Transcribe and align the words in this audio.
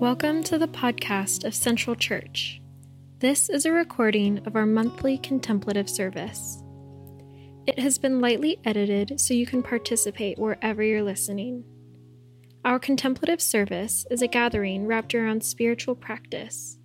Welcome 0.00 0.42
to 0.44 0.58
the 0.58 0.66
podcast 0.66 1.44
of 1.44 1.54
Central 1.54 1.94
Church. 1.94 2.60
This 3.20 3.48
is 3.48 3.64
a 3.64 3.70
recording 3.70 4.44
of 4.44 4.56
our 4.56 4.66
monthly 4.66 5.18
contemplative 5.18 5.88
service. 5.88 6.60
It 7.64 7.78
has 7.78 7.96
been 7.96 8.20
lightly 8.20 8.58
edited 8.64 9.20
so 9.20 9.34
you 9.34 9.46
can 9.46 9.62
participate 9.62 10.36
wherever 10.36 10.82
you're 10.82 11.04
listening. 11.04 11.64
Our 12.64 12.80
contemplative 12.80 13.40
service 13.40 14.04
is 14.10 14.20
a 14.20 14.26
gathering 14.26 14.84
wrapped 14.86 15.14
around 15.14 15.44
spiritual 15.44 15.94
practice. 15.94 16.76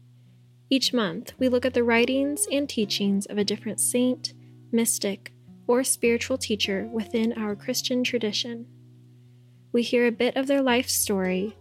Each 0.70 0.94
month, 0.94 1.34
we 1.40 1.50
look 1.50 1.66
at 1.66 1.74
the 1.74 1.84
writings 1.84 2.48
and 2.52 2.70
teachings 2.70 3.26
of 3.26 3.40
a 3.40 3.44
different 3.44 3.82
saint, 3.82 4.34
mystic, 4.72 5.34
or 5.66 5.84
spiritual 5.84 6.38
teacher 6.38 6.88
within 6.94 7.34
our 7.34 7.56
Christian 7.56 8.04
tradition. 8.04 8.68
We 9.72 9.82
hear 9.82 10.06
a 10.06 10.12
bit 10.12 10.36
of 10.36 10.46
their 10.46 10.62
life 10.62 10.88
story 10.88 11.58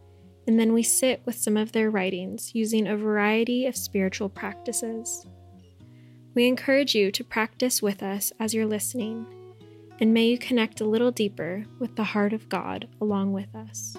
and 0.48 0.58
then 0.58 0.72
we 0.72 0.82
sit 0.82 1.20
with 1.26 1.36
some 1.36 1.58
of 1.58 1.72
their 1.72 1.90
writings 1.90 2.54
using 2.54 2.86
a 2.88 2.96
variety 2.96 3.66
of 3.66 3.76
spiritual 3.76 4.30
practices. 4.30 5.26
We 6.34 6.48
encourage 6.48 6.94
you 6.94 7.12
to 7.12 7.22
practice 7.22 7.82
with 7.82 8.02
us 8.02 8.32
as 8.40 8.54
you're 8.54 8.64
listening, 8.64 9.26
and 10.00 10.14
may 10.14 10.24
you 10.26 10.38
connect 10.38 10.80
a 10.80 10.86
little 10.86 11.10
deeper 11.10 11.66
with 11.78 11.96
the 11.96 12.04
heart 12.04 12.32
of 12.32 12.48
God 12.48 12.88
along 12.98 13.34
with 13.34 13.54
us. 13.54 13.94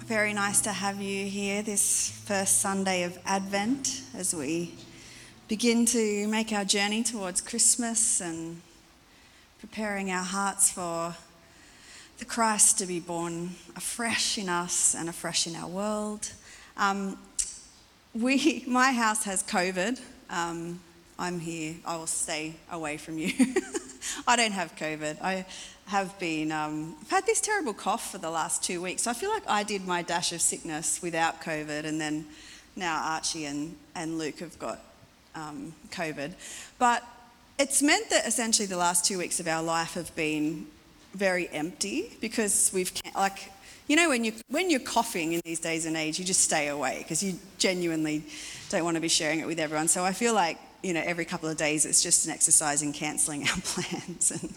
Very 0.00 0.34
nice 0.34 0.60
to 0.60 0.72
have 0.72 1.00
you 1.00 1.24
here 1.26 1.62
this 1.62 2.10
first 2.26 2.60
Sunday 2.60 3.04
of 3.04 3.18
Advent 3.24 4.02
as 4.14 4.34
we 4.34 4.74
begin 5.48 5.86
to 5.86 6.28
make 6.28 6.52
our 6.52 6.66
journey 6.66 7.02
towards 7.02 7.40
Christmas 7.40 8.20
and 8.20 8.60
preparing 9.60 10.10
our 10.10 10.24
hearts 10.24 10.70
for 10.70 11.14
the 12.18 12.24
Christ 12.24 12.78
to 12.78 12.86
be 12.86 13.00
born 13.00 13.50
afresh 13.76 14.38
in 14.38 14.48
us 14.48 14.94
and 14.94 15.08
afresh 15.08 15.46
in 15.46 15.56
our 15.56 15.68
world. 15.68 16.30
Um, 16.76 17.18
we, 18.14 18.64
my 18.66 18.92
house 18.92 19.24
has 19.24 19.42
COVID. 19.42 20.00
Um, 20.30 20.80
I'm 21.18 21.40
here. 21.40 21.74
I 21.84 21.96
will 21.96 22.06
stay 22.06 22.54
away 22.70 22.96
from 22.96 23.18
you. 23.18 23.32
I 24.26 24.36
don't 24.36 24.52
have 24.52 24.76
COVID. 24.76 25.20
I 25.20 25.46
have 25.86 26.18
been, 26.18 26.52
um, 26.52 26.96
I've 27.02 27.10
had 27.10 27.26
this 27.26 27.40
terrible 27.40 27.74
cough 27.74 28.10
for 28.10 28.18
the 28.18 28.30
last 28.30 28.62
two 28.62 28.80
weeks. 28.80 29.02
So 29.02 29.10
I 29.10 29.14
feel 29.14 29.30
like 29.30 29.42
I 29.48 29.62
did 29.62 29.86
my 29.86 30.02
dash 30.02 30.32
of 30.32 30.40
sickness 30.40 31.02
without 31.02 31.42
COVID, 31.42 31.84
and 31.84 32.00
then 32.00 32.26
now 32.76 33.00
Archie 33.04 33.44
and, 33.44 33.76
and 33.94 34.18
Luke 34.18 34.38
have 34.38 34.58
got 34.58 34.80
um, 35.34 35.74
COVID. 35.90 36.32
But 36.78 37.04
it's 37.58 37.82
meant 37.82 38.10
that 38.10 38.26
essentially 38.26 38.66
the 38.66 38.76
last 38.76 39.04
two 39.04 39.18
weeks 39.18 39.40
of 39.40 39.46
our 39.46 39.62
life 39.62 39.94
have 39.94 40.14
been 40.16 40.66
very 41.14 41.48
empty 41.50 42.16
because 42.20 42.70
we've 42.74 42.92
like 43.14 43.50
you 43.88 43.96
know 43.96 44.08
when 44.08 44.24
you 44.24 44.32
when 44.48 44.70
you're 44.70 44.80
coughing 44.80 45.32
in 45.32 45.40
these 45.44 45.60
days 45.60 45.86
and 45.86 45.96
age 45.96 46.18
you 46.18 46.24
just 46.24 46.40
stay 46.40 46.68
away 46.68 46.98
because 46.98 47.22
you 47.22 47.34
genuinely 47.58 48.22
don't 48.68 48.84
want 48.84 48.96
to 48.96 49.00
be 49.00 49.08
sharing 49.08 49.40
it 49.40 49.46
with 49.46 49.58
everyone. 49.58 49.88
So 49.88 50.04
i 50.04 50.12
feel 50.12 50.34
like 50.34 50.58
you 50.82 50.92
know 50.92 51.02
every 51.04 51.24
couple 51.24 51.48
of 51.48 51.56
days 51.56 51.86
it's 51.86 52.02
just 52.02 52.26
an 52.26 52.32
exercise 52.32 52.82
in 52.82 52.92
cancelling 52.92 53.42
our 53.42 53.60
plans 53.64 54.30
and 54.30 54.54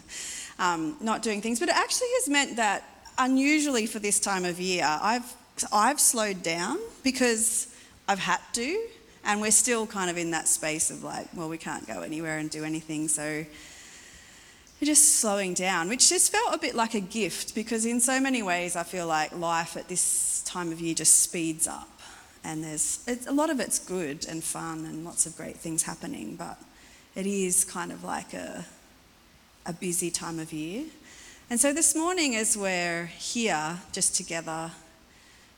um, 0.58 0.96
not 1.00 1.22
doing 1.22 1.40
things. 1.40 1.60
But 1.60 1.68
it 1.68 1.76
actually 1.76 2.08
has 2.14 2.28
meant 2.28 2.56
that 2.56 2.84
unusually 3.18 3.86
for 3.86 3.98
this 3.98 4.20
time 4.20 4.44
of 4.44 4.60
year 4.60 4.84
i've 4.84 5.34
i've 5.72 5.98
slowed 5.98 6.40
down 6.40 6.78
because 7.02 7.66
i've 8.06 8.20
had 8.20 8.38
to 8.52 8.80
and 9.24 9.40
we're 9.40 9.50
still 9.50 9.86
kind 9.86 10.08
of 10.08 10.16
in 10.16 10.30
that 10.30 10.48
space 10.48 10.90
of 10.90 11.04
like 11.04 11.28
well 11.34 11.48
we 11.48 11.58
can't 11.58 11.86
go 11.86 12.00
anywhere 12.00 12.38
and 12.38 12.50
do 12.50 12.64
anything. 12.64 13.08
So 13.08 13.44
just 14.86 15.16
slowing 15.16 15.54
down, 15.54 15.88
which 15.88 16.08
just 16.08 16.30
felt 16.30 16.54
a 16.54 16.58
bit 16.58 16.74
like 16.74 16.94
a 16.94 17.00
gift 17.00 17.54
because, 17.54 17.84
in 17.84 18.00
so 18.00 18.20
many 18.20 18.42
ways, 18.42 18.76
I 18.76 18.84
feel 18.84 19.06
like 19.06 19.36
life 19.36 19.76
at 19.76 19.88
this 19.88 20.42
time 20.44 20.70
of 20.70 20.80
year 20.80 20.94
just 20.94 21.20
speeds 21.20 21.66
up. 21.66 21.88
And 22.44 22.62
there's 22.62 23.00
a 23.26 23.32
lot 23.32 23.50
of 23.50 23.58
it's 23.58 23.78
good 23.78 24.26
and 24.28 24.42
fun 24.42 24.86
and 24.86 25.04
lots 25.04 25.26
of 25.26 25.36
great 25.36 25.56
things 25.56 25.82
happening, 25.82 26.36
but 26.36 26.58
it 27.14 27.26
is 27.26 27.64
kind 27.64 27.90
of 27.90 28.04
like 28.04 28.32
a, 28.34 28.64
a 29.66 29.72
busy 29.72 30.10
time 30.10 30.38
of 30.38 30.52
year. 30.52 30.84
And 31.50 31.58
so 31.58 31.72
this 31.72 31.96
morning, 31.96 32.36
as 32.36 32.56
we're 32.56 33.06
here 33.06 33.78
just 33.92 34.14
together 34.14 34.70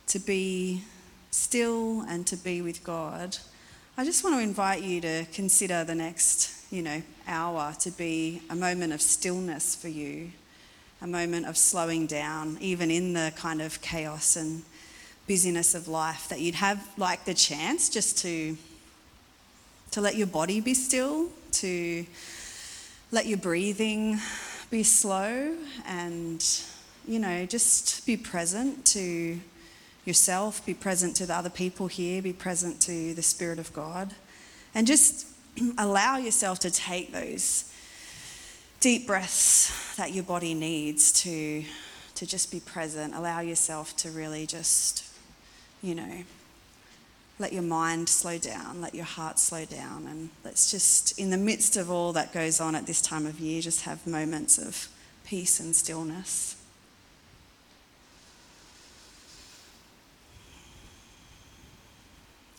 to 0.07 0.19
be 0.19 0.83
still 1.31 2.03
and 2.03 2.27
to 2.29 2.37
be 2.37 2.63
with 2.63 2.83
God, 2.83 3.37
I 3.97 4.05
just 4.05 4.25
want 4.25 4.37
to 4.37 4.41
invite 4.41 4.83
you 4.83 5.01
to 5.03 5.27
consider 5.33 5.85
the 5.85 5.95
next 5.95 6.60
you 6.71 6.83
know, 6.83 7.03
hour 7.27 7.75
to 7.81 7.91
be 7.91 8.43
a 8.49 8.55
moment 8.55 8.93
of 8.93 9.03
stillness 9.03 9.75
for 9.75 9.89
you, 9.89 10.31
a 11.03 11.07
moment 11.07 11.47
of 11.47 11.57
slowing 11.57 12.07
down, 12.07 12.57
even 12.61 12.91
in 12.91 13.13
the 13.13 13.33
kind 13.37 13.61
of 13.61 13.81
chaos 13.83 14.37
and 14.37 14.63
busyness 15.27 15.75
of 15.75 15.89
life, 15.89 16.29
that 16.29 16.41
you'd 16.41 16.55
have 16.55 16.87
like 16.97 17.25
the 17.25 17.35
chance 17.35 17.89
just 17.89 18.19
to 18.19 18.57
to 19.91 20.01
let 20.01 20.15
your 20.15 20.29
body 20.29 20.61
be 20.61 20.73
still, 20.73 21.29
to 21.51 22.07
let 23.11 23.27
your 23.27 23.39
breathing 23.39 24.19
be 24.71 24.85
slow 24.85 25.57
and 25.85 26.45
you 27.07 27.19
know, 27.19 27.45
just 27.45 28.07
be 28.07 28.17
present 28.17 28.85
to 28.87 29.41
yourself, 30.05 30.65
be 30.65 30.75
present 30.75 31.17
to 31.17 31.27
the 31.27 31.35
other 31.35 31.51
people 31.51 31.89
here, 31.89 32.23
be 32.23 32.33
present 32.33 32.81
to 32.83 33.15
the 33.15 33.23
Spirit 33.23 33.59
of 33.59 33.73
God. 33.73 34.15
And 34.75 34.87
just 34.87 35.27
allow 35.79 36.17
yourself 36.17 36.59
to 36.61 36.71
take 36.71 37.13
those 37.13 37.73
deep 38.81 39.07
breaths 39.07 39.97
that 39.97 40.13
your 40.13 40.25
body 40.25 40.55
needs 40.55 41.13
to, 41.13 41.65
to 42.15 42.27
just 42.27 42.51
be 42.51 42.61
present. 42.61 43.15
Allow 43.15 43.41
yourself 43.41 43.95
to 43.99 44.11
really 44.11 44.47
just, 44.47 45.05
you 45.83 45.95
know, 45.95 46.25
let 47.39 47.53
your 47.53 47.63
mind 47.63 48.09
slow 48.09 48.39
down, 48.39 48.81
let 48.81 48.95
your 48.95 49.05
heart 49.05 49.39
slow 49.39 49.65
down, 49.65 50.07
and 50.07 50.31
let's 50.45 50.71
just, 50.71 51.19
in 51.19 51.31
the 51.31 51.39
midst 51.39 51.77
of 51.77 51.91
all 51.91 52.13
that 52.13 52.33
goes 52.33 52.61
on 52.61 52.75
at 52.75 52.87
this 52.87 53.01
time 53.01 53.27
of 53.27 53.41
year, 53.41 53.61
just 53.63 53.85
have 53.85 54.07
moments 54.07 54.59
of 54.59 54.89
peace 55.25 55.61
and 55.61 55.75
stillness. 55.75 56.57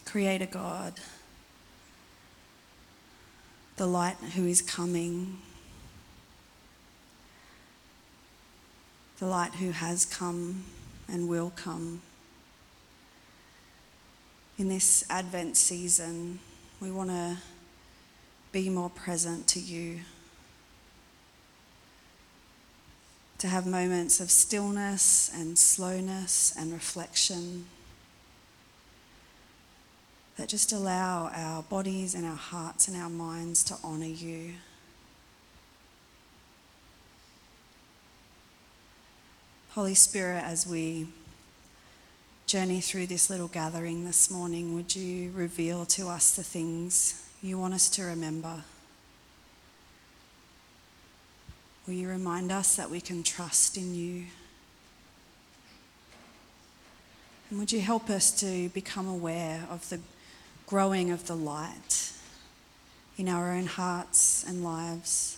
Creator 0.06 0.48
God 0.48 1.00
the 3.82 3.88
light 3.88 4.18
who 4.36 4.46
is 4.46 4.62
coming, 4.62 5.40
the 9.18 9.26
light 9.26 9.56
who 9.56 9.72
has 9.72 10.06
come 10.06 10.64
and 11.12 11.28
will 11.28 11.52
come. 11.56 12.00
In 14.60 14.70
this 14.70 15.04
Advent 15.10 15.58
season, 15.58 16.38
we 16.80 16.92
want 16.92 17.10
to 17.10 17.38
be 18.52 18.70
more 18.70 18.92
present 18.92 19.48
to 19.48 19.60
you, 19.60 20.02
to 23.40 23.48
have 23.48 23.66
moments 23.66 24.20
of 24.20 24.30
stillness 24.30 25.32
and 25.34 25.58
slowness 25.58 26.54
and 26.56 26.72
reflection 26.72 27.66
that 30.38 30.50
just 30.50 30.72
allow 30.72 31.30
our 31.34 31.64
bodies 31.64 32.16
and 32.16 32.26
our 32.26 32.36
hearts 32.36 32.88
and 32.88 32.98
our 32.98 33.10
minds 33.10 33.64
to 33.66 33.76
honour 33.84 34.06
you. 34.06 34.54
Holy 39.72 39.96
Spirit, 39.96 40.44
as 40.44 40.68
we 40.68 41.08
journey 42.46 42.82
through 42.82 43.08
this 43.08 43.30
little 43.30 43.48
gathering 43.48 44.04
this 44.04 44.30
morning, 44.30 44.76
would 44.76 44.94
you 44.94 45.32
reveal 45.32 45.86
to 45.86 46.10
us 46.10 46.36
the 46.36 46.44
things 46.44 47.26
you 47.42 47.58
want 47.58 47.74
us 47.74 47.90
to 47.90 48.04
remember? 48.04 48.64
Will 51.88 51.94
you 51.94 52.10
remind 52.10 52.52
us 52.52 52.76
that 52.76 52.90
we 52.90 53.00
can 53.00 53.24
trust 53.24 53.78
in 53.78 53.96
you? 53.96 54.26
And 57.50 57.60
would 57.60 57.72
you 57.72 57.80
help 57.80 58.10
us 58.10 58.32
to 58.42 58.70
become 58.70 59.08
aware 59.08 59.66
of 59.70 59.88
the 59.90 60.00
growing 60.72 61.12
of 61.12 61.28
the 61.28 61.36
light 61.36 62.14
in 63.18 63.28
our 63.28 63.52
own 63.52 63.66
hearts 63.66 64.46
and 64.48 64.64
lives, 64.64 65.38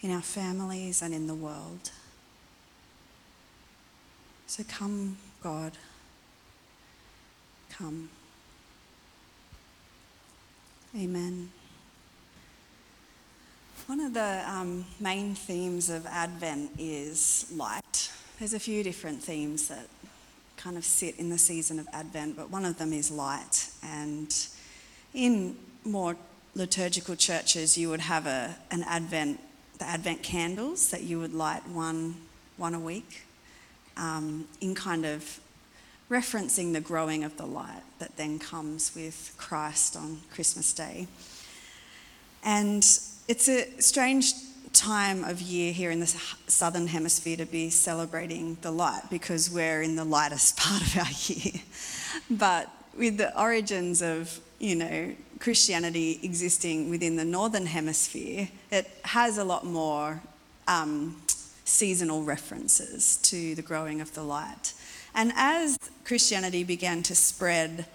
in 0.00 0.10
our 0.10 0.20
families 0.20 1.02
and 1.02 1.14
in 1.14 1.28
the 1.28 1.34
world. 1.36 1.92
So 4.48 4.64
come, 4.68 5.18
God, 5.40 5.70
come. 7.70 8.10
Amen. 10.96 11.52
One 13.86 14.00
of 14.00 14.14
the 14.14 14.42
um, 14.48 14.84
main 14.98 15.36
themes 15.36 15.88
of 15.88 16.06
Advent 16.06 16.72
is 16.76 17.46
light. 17.54 18.10
There's 18.40 18.52
a 18.52 18.58
few 18.58 18.82
different 18.82 19.22
themes 19.22 19.68
that 19.68 19.86
kind 20.58 20.76
of 20.76 20.84
sit 20.84 21.18
in 21.18 21.30
the 21.30 21.38
season 21.38 21.78
of 21.78 21.88
Advent, 21.92 22.36
but 22.36 22.50
one 22.50 22.64
of 22.64 22.76
them 22.76 22.92
is 22.92 23.10
light. 23.10 23.70
And 23.82 24.34
in 25.14 25.56
more 25.84 26.16
liturgical 26.54 27.16
churches, 27.16 27.78
you 27.78 27.88
would 27.88 28.00
have 28.00 28.26
a, 28.26 28.56
an 28.70 28.82
Advent, 28.82 29.40
the 29.78 29.86
Advent 29.86 30.22
candles 30.22 30.90
that 30.90 31.04
you 31.04 31.18
would 31.20 31.32
light 31.32 31.66
one, 31.68 32.16
one 32.56 32.74
a 32.74 32.80
week 32.80 33.22
um, 33.96 34.46
in 34.60 34.74
kind 34.74 35.06
of 35.06 35.40
referencing 36.10 36.72
the 36.72 36.80
growing 36.80 37.22
of 37.22 37.36
the 37.36 37.46
light 37.46 37.82
that 37.98 38.16
then 38.16 38.38
comes 38.38 38.94
with 38.94 39.34
Christ 39.38 39.96
on 39.96 40.18
Christmas 40.32 40.72
Day. 40.72 41.06
And 42.42 42.82
it's 43.28 43.48
a 43.48 43.80
strange 43.80 44.32
time 44.72 45.24
of 45.24 45.40
year 45.40 45.72
here 45.72 45.90
in 45.90 46.00
the 46.00 46.06
southern 46.06 46.86
hemisphere 46.86 47.36
to 47.36 47.46
be 47.46 47.70
celebrating 47.70 48.56
the 48.62 48.70
light 48.70 49.02
because 49.10 49.50
we're 49.50 49.82
in 49.82 49.96
the 49.96 50.04
lightest 50.04 50.56
part 50.58 50.82
of 50.82 50.96
our 50.96 51.12
year. 51.26 51.62
But 52.30 52.70
with 52.96 53.16
the 53.16 53.38
origins 53.40 54.02
of, 54.02 54.40
you 54.58 54.76
know, 54.76 55.14
Christianity 55.38 56.18
existing 56.22 56.90
within 56.90 57.16
the 57.16 57.24
northern 57.24 57.66
hemisphere, 57.66 58.48
it 58.70 58.90
has 59.04 59.38
a 59.38 59.44
lot 59.44 59.64
more 59.64 60.20
um, 60.66 61.16
seasonal 61.64 62.22
references 62.22 63.18
to 63.18 63.54
the 63.54 63.62
growing 63.62 64.00
of 64.00 64.14
the 64.14 64.22
light. 64.22 64.72
And 65.14 65.32
as 65.36 65.78
Christianity 66.04 66.64
began 66.64 67.02
to 67.04 67.14
spread 67.14 67.86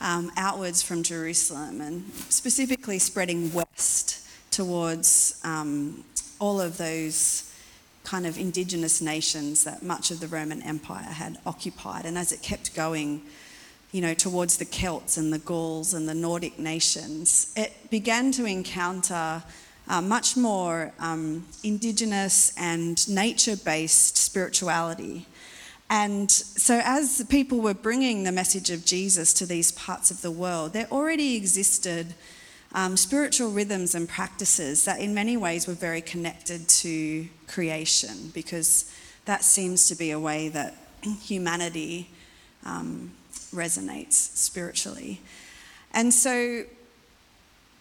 um, 0.00 0.30
outwards 0.36 0.82
from 0.82 1.02
Jerusalem 1.02 1.80
and 1.80 2.10
specifically 2.28 2.98
spreading 2.98 3.52
west 3.52 4.23
towards 4.54 5.40
um, 5.42 6.04
all 6.38 6.60
of 6.60 6.78
those 6.78 7.52
kind 8.04 8.24
of 8.24 8.38
indigenous 8.38 9.00
nations 9.00 9.64
that 9.64 9.82
much 9.82 10.12
of 10.12 10.20
the 10.20 10.28
Roman 10.28 10.62
Empire 10.62 11.02
had 11.02 11.38
occupied, 11.44 12.04
and 12.06 12.16
as 12.16 12.30
it 12.30 12.40
kept 12.40 12.74
going, 12.74 13.22
you 13.90 14.00
know, 14.00 14.14
towards 14.14 14.56
the 14.58 14.64
Celts 14.64 15.16
and 15.16 15.32
the 15.32 15.40
Gauls 15.40 15.92
and 15.92 16.08
the 16.08 16.14
Nordic 16.14 16.58
nations, 16.58 17.52
it 17.56 17.72
began 17.90 18.30
to 18.32 18.44
encounter 18.44 19.42
uh, 19.88 20.00
much 20.00 20.36
more 20.36 20.92
um, 21.00 21.46
indigenous 21.64 22.52
and 22.56 23.08
nature 23.08 23.56
based 23.56 24.16
spirituality. 24.16 25.26
And 25.90 26.30
so, 26.30 26.80
as 26.84 27.24
people 27.28 27.60
were 27.60 27.74
bringing 27.74 28.22
the 28.22 28.32
message 28.32 28.70
of 28.70 28.84
Jesus 28.84 29.34
to 29.34 29.46
these 29.46 29.72
parts 29.72 30.10
of 30.10 30.22
the 30.22 30.30
world, 30.30 30.72
there 30.72 30.88
already 30.90 31.36
existed 31.36 32.14
um, 32.74 32.96
spiritual 32.96 33.50
rhythms 33.50 33.94
and 33.94 34.08
practices 34.08 34.84
that, 34.84 35.00
in 35.00 35.14
many 35.14 35.36
ways, 35.36 35.66
were 35.66 35.74
very 35.74 36.00
connected 36.00 36.68
to 36.68 37.26
creation, 37.46 38.30
because 38.34 38.92
that 39.24 39.44
seems 39.44 39.88
to 39.88 39.94
be 39.94 40.10
a 40.10 40.18
way 40.18 40.48
that 40.48 40.74
humanity 41.22 42.10
um, 42.64 43.12
resonates 43.52 44.12
spiritually. 44.12 45.20
And 45.92 46.12
so 46.12 46.64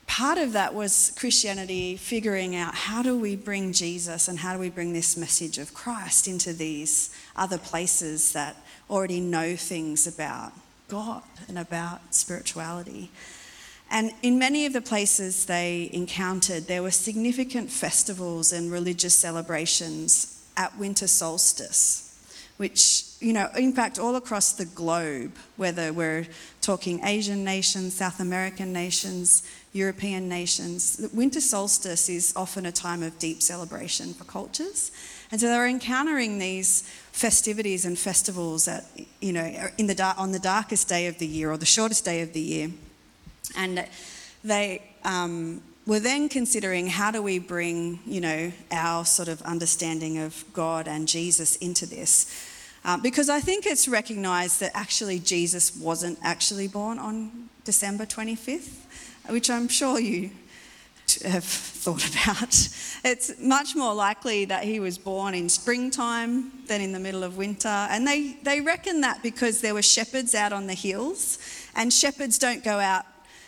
part 0.05 0.37
of 0.37 0.53
that 0.53 0.75
was 0.75 1.11
Christianity 1.17 1.97
figuring 1.97 2.55
out 2.55 2.75
how 2.75 3.01
do 3.01 3.17
we 3.17 3.35
bring 3.35 3.73
Jesus 3.73 4.27
and 4.27 4.37
how 4.37 4.53
do 4.53 4.59
we 4.59 4.69
bring 4.69 4.93
this 4.93 5.17
message 5.17 5.57
of 5.57 5.73
Christ 5.73 6.27
into 6.27 6.53
these 6.53 7.09
other 7.35 7.57
places 7.57 8.33
that 8.33 8.55
already 8.89 9.19
know 9.19 9.55
things 9.55 10.05
about 10.05 10.53
God 10.87 11.23
and 11.47 11.57
about 11.57 12.13
spirituality. 12.13 13.09
And 13.93 14.11
in 14.21 14.37
many 14.37 14.65
of 14.65 14.73
the 14.73 14.81
places 14.81 15.45
they 15.45 15.89
encountered, 15.93 16.67
there 16.67 16.83
were 16.83 16.91
significant 16.91 17.69
festivals 17.69 18.51
and 18.51 18.69
religious 18.69 19.13
celebrations 19.13 20.43
at 20.57 20.77
winter 20.77 21.07
solstice 21.07 22.13
which, 22.57 23.05
you 23.19 23.33
know, 23.33 23.49
in 23.57 23.73
fact, 23.73 23.97
all 23.97 24.15
across 24.15 24.53
the 24.53 24.65
globe, 24.65 25.35
whether 25.57 25.91
we're 25.91 26.27
talking 26.61 27.03
Asian 27.03 27.43
nations, 27.43 27.95
South 27.95 28.19
American 28.19 28.71
nations, 28.71 29.43
European 29.73 30.29
nations, 30.29 31.09
winter 31.13 31.41
solstice 31.41 32.09
is 32.09 32.31
often 32.35 32.65
a 32.67 32.71
time 32.71 33.01
of 33.01 33.17
deep 33.17 33.41
celebration 33.41 34.13
for 34.13 34.23
cultures. 34.25 34.91
And 35.31 35.41
so 35.41 35.47
they're 35.47 35.67
encountering 35.67 36.37
these 36.37 36.83
festivities 37.11 37.85
and 37.85 37.97
festivals 37.97 38.67
at, 38.67 38.85
you 39.19 39.33
know, 39.33 39.69
in 39.79 39.87
the 39.87 40.13
on 40.15 40.31
the 40.31 40.39
darkest 40.39 40.87
day 40.87 41.07
of 41.07 41.17
the 41.17 41.27
year 41.27 41.51
or 41.51 41.57
the 41.57 41.65
shortest 41.65 42.05
day 42.05 42.21
of 42.21 42.33
the 42.33 42.39
year. 42.39 42.69
And 43.55 43.87
they 44.43 44.83
um, 45.03 45.61
were 45.85 45.99
then 45.99 46.29
considering 46.29 46.87
how 46.87 47.11
do 47.11 47.21
we 47.21 47.39
bring, 47.39 47.99
you 48.05 48.21
know, 48.21 48.51
our 48.71 49.05
sort 49.05 49.27
of 49.27 49.41
understanding 49.41 50.17
of 50.17 50.43
God 50.53 50.87
and 50.87 51.07
Jesus 51.07 51.55
into 51.57 51.85
this. 51.85 52.49
Uh, 52.85 52.97
because 52.97 53.29
I 53.29 53.39
think 53.39 53.65
it's 53.65 53.87
recognised 53.87 54.59
that 54.59 54.71
actually 54.73 55.19
Jesus 55.19 55.75
wasn't 55.75 56.19
actually 56.21 56.67
born 56.67 56.99
on 56.99 57.49
December 57.63 58.05
25th, 58.05 58.85
which 59.29 59.49
I'm 59.49 59.69
sure 59.69 59.99
you 59.99 60.31
have 61.25 61.43
thought 61.43 62.09
about. 62.25 62.53
It's 63.05 63.39
much 63.39 63.75
more 63.75 63.93
likely 63.93 64.45
that 64.45 64.63
he 64.63 64.79
was 64.79 64.97
born 64.97 65.33
in 65.33 65.49
springtime 65.49 66.51
than 66.67 66.81
in 66.81 66.91
the 66.91 66.99
middle 66.99 67.23
of 67.23 67.37
winter. 67.37 67.67
And 67.67 68.07
they, 68.07 68.37
they 68.43 68.61
reckon 68.61 69.01
that 69.01 69.21
because 69.23 69.61
there 69.61 69.73
were 69.73 69.81
shepherds 69.81 70.35
out 70.35 70.53
on 70.53 70.67
the 70.67 70.73
hills, 70.73 71.37
and 71.75 71.91
shepherds 71.91 72.37
don't 72.37 72.63
go 72.63 72.79
out 72.79 73.05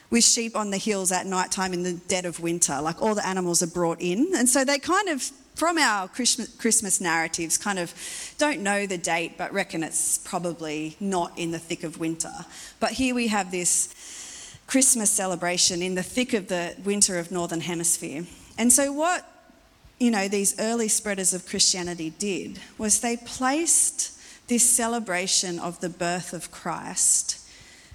with 0.09 0.23
sheep 0.23 0.55
on 0.55 0.71
the 0.71 0.77
hills 0.77 1.11
at 1.11 1.25
night 1.25 1.51
time 1.51 1.73
in 1.73 1.83
the 1.83 1.93
dead 1.93 2.25
of 2.25 2.39
winter. 2.39 2.79
Like 2.81 3.01
all 3.01 3.15
the 3.15 3.25
animals 3.25 3.63
are 3.63 3.67
brought 3.67 4.01
in. 4.01 4.31
And 4.35 4.47
so 4.47 4.63
they 4.63 4.79
kind 4.79 5.09
of, 5.09 5.21
from 5.55 5.77
our 5.77 6.07
Christmas 6.07 7.01
narratives, 7.01 7.57
kind 7.57 7.79
of 7.79 7.93
don't 8.37 8.61
know 8.61 8.85
the 8.85 8.97
date, 8.97 9.37
but 9.37 9.51
reckon 9.53 9.83
it's 9.83 10.17
probably 10.19 10.95
not 10.99 11.37
in 11.37 11.51
the 11.51 11.59
thick 11.59 11.83
of 11.83 11.99
winter. 11.99 12.31
But 12.79 12.91
here 12.91 13.15
we 13.15 13.27
have 13.27 13.51
this 13.51 14.57
Christmas 14.67 15.11
celebration 15.11 15.81
in 15.81 15.95
the 15.95 16.03
thick 16.03 16.33
of 16.33 16.47
the 16.47 16.75
winter 16.83 17.19
of 17.19 17.31
Northern 17.31 17.61
Hemisphere. 17.61 18.25
And 18.57 18.71
so, 18.71 18.91
what 18.91 19.29
you 19.99 20.11
know, 20.11 20.27
these 20.27 20.59
early 20.59 20.87
spreaders 20.87 21.33
of 21.33 21.47
Christianity 21.47 22.09
did 22.09 22.59
was 22.77 22.99
they 22.99 23.17
placed 23.17 24.11
this 24.47 24.69
celebration 24.69 25.59
of 25.59 25.79
the 25.79 25.89
birth 25.89 26.33
of 26.33 26.51
Christ 26.51 27.34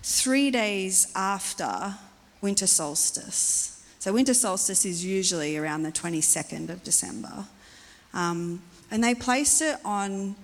three 0.02 0.50
days 0.50 1.10
after 1.14 1.94
winter 2.40 2.66
solstice. 2.66 3.84
So, 3.98 4.12
winter 4.12 4.34
solstice 4.34 4.84
is 4.84 5.04
usually 5.04 5.56
around 5.56 5.82
the 5.82 5.92
22nd 5.92 6.70
of 6.70 6.82
December. 6.82 7.44
Um, 8.14 8.62
and 8.90 9.04
they 9.04 9.14
placed 9.14 9.60
it 9.60 9.76
on 9.84 10.36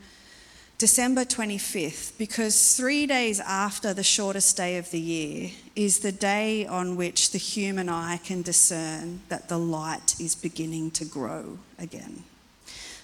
December 0.78 1.24
25th 1.24 2.18
because 2.18 2.76
three 2.76 3.06
days 3.06 3.40
after 3.40 3.94
the 3.94 4.02
shortest 4.02 4.58
day 4.58 4.76
of 4.76 4.90
the 4.90 5.00
year 5.00 5.50
is 5.74 6.00
the 6.00 6.12
day 6.12 6.66
on 6.66 6.96
which 6.96 7.30
the 7.30 7.38
human 7.38 7.88
eye 7.88 8.20
can 8.22 8.42
discern 8.42 9.20
that 9.30 9.48
the 9.48 9.58
light 9.58 10.20
is 10.20 10.34
beginning 10.34 10.90
to 10.90 11.06
grow 11.06 11.58
again. 11.78 12.24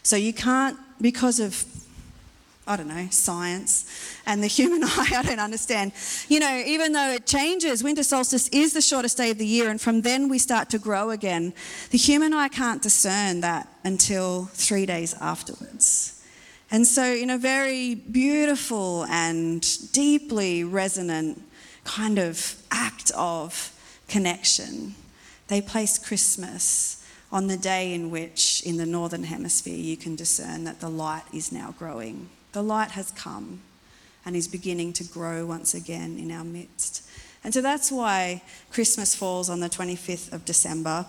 So, 0.02 0.16
you 0.16 0.34
can't, 0.34 0.78
because 1.00 1.40
of 1.40 1.64
I 2.66 2.76
don't 2.76 2.88
know, 2.88 3.08
science 3.10 4.18
and 4.24 4.42
the 4.42 4.46
human 4.46 4.84
eye, 4.84 5.12
I 5.16 5.22
don't 5.22 5.40
understand. 5.40 5.92
You 6.28 6.40
know, 6.40 6.62
even 6.64 6.92
though 6.92 7.10
it 7.10 7.26
changes, 7.26 7.82
winter 7.82 8.04
solstice 8.04 8.48
is 8.48 8.72
the 8.72 8.80
shortest 8.80 9.16
day 9.16 9.30
of 9.30 9.38
the 9.38 9.46
year, 9.46 9.68
and 9.68 9.80
from 9.80 10.02
then 10.02 10.28
we 10.28 10.38
start 10.38 10.70
to 10.70 10.78
grow 10.78 11.10
again. 11.10 11.54
The 11.90 11.98
human 11.98 12.32
eye 12.32 12.48
can't 12.48 12.80
discern 12.80 13.40
that 13.40 13.68
until 13.84 14.44
three 14.52 14.86
days 14.86 15.14
afterwards. 15.20 16.20
And 16.70 16.86
so, 16.86 17.02
in 17.04 17.28
a 17.30 17.36
very 17.36 17.96
beautiful 17.96 19.04
and 19.06 19.60
deeply 19.92 20.64
resonant 20.64 21.42
kind 21.84 22.18
of 22.18 22.54
act 22.70 23.10
of 23.14 23.72
connection, 24.08 24.94
they 25.48 25.60
place 25.60 25.98
Christmas 25.98 27.04
on 27.30 27.48
the 27.48 27.56
day 27.56 27.92
in 27.92 28.10
which, 28.10 28.62
in 28.64 28.76
the 28.76 28.86
northern 28.86 29.24
hemisphere, 29.24 29.76
you 29.76 29.96
can 29.96 30.14
discern 30.14 30.64
that 30.64 30.80
the 30.80 30.88
light 30.88 31.24
is 31.32 31.50
now 31.50 31.74
growing. 31.78 32.28
The 32.52 32.62
light 32.62 32.92
has 32.92 33.10
come 33.10 33.62
and 34.24 34.36
is 34.36 34.46
beginning 34.46 34.92
to 34.94 35.04
grow 35.04 35.46
once 35.46 35.74
again 35.74 36.18
in 36.18 36.30
our 36.30 36.44
midst. 36.44 37.08
And 37.44 37.52
so 37.52 37.60
that's 37.60 37.90
why 37.90 38.42
Christmas 38.70 39.14
falls 39.14 39.50
on 39.50 39.60
the 39.60 39.68
25th 39.68 40.32
of 40.32 40.44
December. 40.44 41.06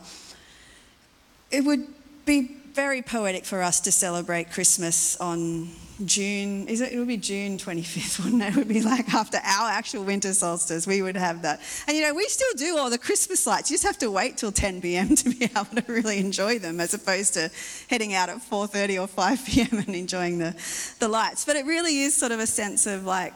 It 1.52 1.64
would 1.64 1.86
be 2.26 2.58
very 2.74 3.02
poetic 3.02 3.46
for 3.46 3.62
us 3.62 3.80
to 3.82 3.92
celebrate 3.92 4.52
Christmas 4.52 5.16
on 5.18 5.70
June, 6.06 6.68
is 6.68 6.82
it, 6.82 6.92
it 6.92 6.98
would 6.98 7.08
be 7.08 7.18
June 7.18 7.58
25th, 7.58 8.20
wouldn't 8.24 8.42
it? 8.42 8.48
It 8.50 8.56
would 8.56 8.68
be 8.68 8.82
like 8.82 9.14
after 9.14 9.38
our 9.38 9.70
actual 9.70 10.04
winter 10.04 10.34
solstice, 10.34 10.88
we 10.88 11.02
would 11.04 11.16
have 11.16 11.44
that. 11.44 11.62
And 11.88 11.96
you 11.96 12.02
know, 12.02 12.16
we 12.16 12.28
still 12.28 12.52
do 12.58 12.78
all 12.78 12.90
the 12.90 12.98
Christmas 12.98 13.46
lights. 13.46 13.70
You 13.70 13.76
just 13.76 13.86
have 13.86 14.00
to 14.00 14.10
wait 14.10 14.38
till 14.38 14.52
10 14.52 14.82
p.m. 14.82 15.16
to 15.16 15.30
be 15.30 15.46
able 15.46 15.66
to 15.66 15.84
really 15.88 16.18
enjoy 16.18 16.58
them 16.58 16.80
as 16.80 16.94
opposed 16.94 17.36
to 17.36 17.52
heading 17.90 18.14
out 18.14 18.30
at 18.30 18.38
4.30 18.38 19.02
or 19.02 19.08
5 19.08 19.46
p.m. 19.46 19.68
and 19.88 19.96
enjoying 19.96 20.40
the, 20.40 20.56
the 21.00 21.08
lights. 21.08 21.46
But 21.46 21.56
it 21.56 21.66
really 21.66 22.02
is 22.02 22.16
sort 22.16 22.32
of 22.32 22.40
a 22.40 22.48
sense 22.48 22.88
of 22.88 23.06
like 23.06 23.36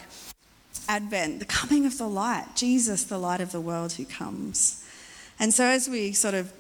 Advent, 0.90 1.40
the 1.40 1.46
coming 1.46 1.86
of 1.86 1.98
the 1.98 2.08
light, 2.08 2.48
Jesus, 2.56 3.04
the 3.04 3.20
light 3.20 3.42
of 3.42 3.52
the 3.52 3.62
world 3.62 3.94
who 3.94 4.06
comes. 4.06 4.84
And 5.40 5.54
so 5.54 5.66
as 5.66 5.88
we 5.88 6.14
sort 6.14 6.34
of 6.34 6.52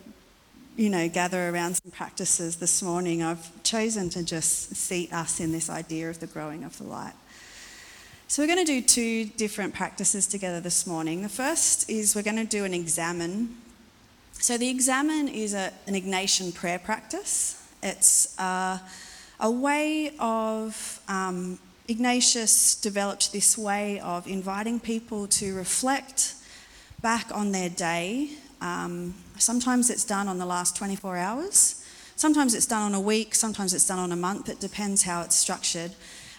you 0.78 0.92
know, 0.92 1.10
gather 1.10 1.50
around 1.50 1.76
some 1.76 1.92
practices 1.92 2.58
this 2.58 2.84
morning, 2.84 3.24
I've 3.24 3.64
chosen 3.64 4.10
to 4.12 4.24
just 4.24 4.76
seat 4.76 5.12
us 5.12 5.40
in 5.40 5.52
this 5.52 5.72
idea 5.72 6.08
of 6.08 6.20
the 6.20 6.28
growing 6.28 6.64
of 6.64 6.78
the 6.78 6.84
light. 6.84 7.16
So, 8.28 8.44
we're 8.44 8.54
going 8.54 8.64
to 8.64 8.72
do 8.72 8.82
two 8.84 9.26
different 9.26 9.74
practices 9.74 10.28
together 10.28 10.62
this 10.62 10.86
morning. 10.86 11.24
The 11.24 11.30
first 11.30 11.90
is 11.90 12.16
we're 12.16 12.22
going 12.22 12.36
to 12.38 12.46
do 12.46 12.64
an 12.64 12.76
examen. 12.76 13.58
So, 14.34 14.56
the 14.56 14.70
examen 14.70 15.28
is 15.28 15.56
a, 15.56 15.74
an 15.88 15.96
Ignatian 15.96 16.54
prayer 16.54 16.78
practice. 16.78 17.60
It's 17.82 18.38
uh, 18.40 18.78
a 19.40 19.50
way 19.50 20.12
of 20.20 21.02
um, 21.08 21.58
Ignatius 21.88 22.76
developed 22.76 23.34
this 23.34 23.58
way 23.58 24.00
of 24.02 24.28
inviting 24.28 24.80
people 24.80 25.26
to 25.28 25.56
reflect 25.56 26.36
back 27.02 27.32
on 27.34 27.52
their 27.52 27.70
day. 27.70 28.30
Um, 28.62 29.14
sometimes 29.38 29.90
it's 29.90 30.04
done 30.06 30.28
on 30.28 30.38
the 30.38 30.46
last 30.46 30.76
24 30.76 31.18
hours, 31.18 31.84
sometimes 32.16 32.54
it's 32.56 32.66
done 32.66 32.82
on 32.82 32.94
a 32.94 33.02
week, 33.02 33.36
sometimes 33.36 33.74
it's 33.74 33.88
done 33.88 34.00
on 34.00 34.12
a 34.12 34.16
month. 34.16 34.50
It 34.50 34.60
depends 34.60 35.04
how 35.04 35.22
it's 35.22 35.36
structured. 35.36 35.92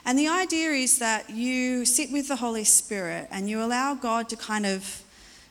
And 0.05 0.19
the 0.19 0.29
idea 0.29 0.71
is 0.71 0.99
that 0.99 1.31
you 1.31 1.85
sit 1.85 2.11
with 2.11 2.29
the 2.29 2.37
Holy 2.37 2.65
Spirit 2.65 3.29
and 3.31 3.49
you 3.49 3.63
allow 3.63 3.95
God 3.95 4.29
to 4.31 4.37
kind 4.37 4.65
of 4.65 5.03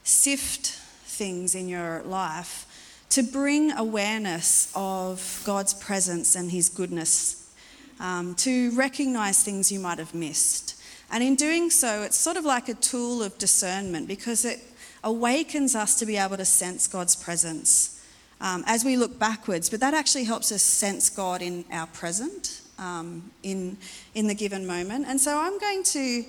sift 0.03 0.67
things 1.05 1.53
in 1.53 1.67
your 1.67 2.01
life 2.03 2.65
to 3.09 3.23
bring 3.23 3.71
awareness 3.71 4.71
of 4.75 5.41
God's 5.45 5.73
presence 5.73 6.35
and 6.35 6.51
His 6.51 6.69
goodness, 6.69 7.53
um, 7.99 8.35
to 8.35 8.71
recognize 8.71 9.43
things 9.43 9.71
you 9.71 9.79
might 9.79 9.97
have 9.97 10.13
missed. 10.13 10.75
And 11.09 11.23
in 11.23 11.35
doing 11.35 11.69
so, 11.69 12.01
it's 12.01 12.17
sort 12.17 12.35
of 12.35 12.43
like 12.43 12.67
a 12.67 12.73
tool 12.73 13.23
of 13.23 13.37
discernment 13.37 14.07
because 14.07 14.43
it 14.43 14.59
awakens 15.07 15.73
us 15.73 15.95
to 15.95 16.05
be 16.05 16.17
able 16.17 16.35
to 16.35 16.45
sense 16.45 16.85
God's 16.85 17.15
presence 17.15 18.03
um, 18.41 18.63
as 18.67 18.83
we 18.83 18.97
look 18.97 19.17
backwards. 19.17 19.69
But 19.69 19.79
that 19.79 19.93
actually 19.93 20.25
helps 20.25 20.51
us 20.51 20.61
sense 20.61 21.09
God 21.09 21.41
in 21.41 21.63
our 21.71 21.87
present, 21.87 22.61
um, 22.77 23.31
in, 23.41 23.77
in 24.13 24.27
the 24.27 24.35
given 24.35 24.67
moment. 24.67 25.05
And 25.07 25.19
so 25.19 25.39
I'm 25.39 25.57
going 25.59 25.83
to 25.83 26.25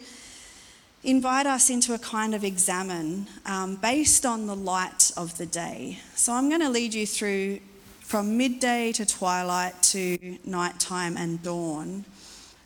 invite 1.02 1.46
us 1.46 1.70
into 1.70 1.92
a 1.92 1.98
kind 1.98 2.36
of 2.36 2.44
examen 2.44 3.26
um, 3.46 3.76
based 3.76 4.24
on 4.24 4.46
the 4.46 4.56
light 4.56 5.10
of 5.16 5.36
the 5.38 5.46
day. 5.46 5.98
So 6.14 6.32
I'm 6.32 6.48
going 6.48 6.60
to 6.60 6.70
lead 6.70 6.94
you 6.94 7.06
through 7.06 7.58
from 8.00 8.36
midday 8.38 8.92
to 8.92 9.04
twilight 9.04 9.74
to 9.82 10.38
nighttime 10.44 11.16
and 11.16 11.42
dawn. 11.42 12.04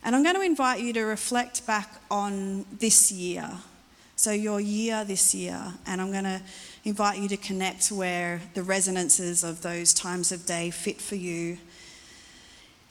And 0.03 0.15
I'm 0.15 0.21
going 0.21 0.35
to 0.35 0.41
invite 0.41 0.79
you 0.81 0.93
to 0.93 1.01
reflect 1.01 1.65
back 1.65 1.89
on 2.11 2.65
this 2.77 3.11
year. 3.11 3.49
So, 4.23 4.31
your 4.31 4.61
year 4.61 5.03
this 5.03 5.35
year. 5.35 5.61
And 5.85 5.99
I'm 5.99 6.09
going 6.09 6.23
to 6.23 6.41
invite 6.85 7.19
you 7.19 7.27
to 7.27 7.35
connect 7.35 7.91
where 7.91 8.39
the 8.53 8.63
resonances 8.63 9.43
of 9.43 9.61
those 9.61 9.93
times 9.93 10.31
of 10.31 10.45
day 10.45 10.69
fit 10.69 11.01
for 11.01 11.15
you 11.15 11.57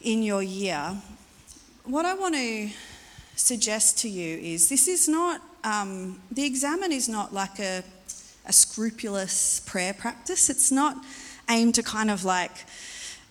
in 0.02 0.22
your 0.22 0.42
year. 0.42 0.94
What 1.84 2.04
I 2.04 2.12
want 2.12 2.34
to 2.34 2.68
suggest 3.34 3.96
to 4.00 4.10
you 4.10 4.36
is 4.40 4.68
this 4.68 4.86
is 4.86 5.08
not, 5.08 5.40
um, 5.64 6.20
the 6.30 6.44
examen 6.44 6.92
is 6.92 7.08
not 7.08 7.32
like 7.32 7.58
a, 7.60 7.82
a 8.44 8.52
scrupulous 8.52 9.60
prayer 9.60 9.94
practice. 9.94 10.50
It's 10.50 10.70
not 10.70 10.98
aimed 11.48 11.76
to 11.76 11.82
kind 11.82 12.10
of 12.10 12.26
like 12.26 12.66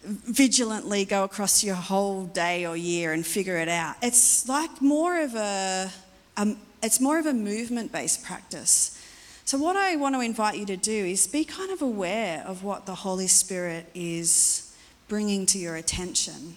vigilantly 0.04 1.06
go 1.06 1.24
across 1.24 1.64
your 1.64 1.76
whole 1.76 2.26
day 2.26 2.66
or 2.66 2.76
year 2.76 3.14
and 3.14 3.24
figure 3.24 3.58
it 3.58 3.70
out. 3.70 3.98
It's 4.02 4.50
like 4.50 4.82
more 4.82 5.22
of 5.22 5.36
a, 5.36 5.92
um, 6.38 6.58
it's 6.82 7.00
more 7.00 7.20
of 7.20 7.26
a 7.26 7.34
movement 7.34 7.92
based 7.92 8.24
practice. 8.24 8.98
So, 9.46 9.58
what 9.58 9.76
I 9.76 9.96
want 9.96 10.16
to 10.16 10.22
invite 10.22 10.58
you 10.58 10.66
to 10.68 10.78
do 10.78 10.92
is 10.92 11.28
be 11.28 11.44
kind 11.44 11.72
of 11.72 11.82
aware 11.82 12.44
of 12.46 12.64
what 12.64 12.86
the 12.86 12.96
Holy 12.96 13.28
Spirit 13.28 13.90
is 13.94 14.76
bringing 15.08 15.46
to 15.48 15.58
your 15.58 15.76
attention. 15.76 16.56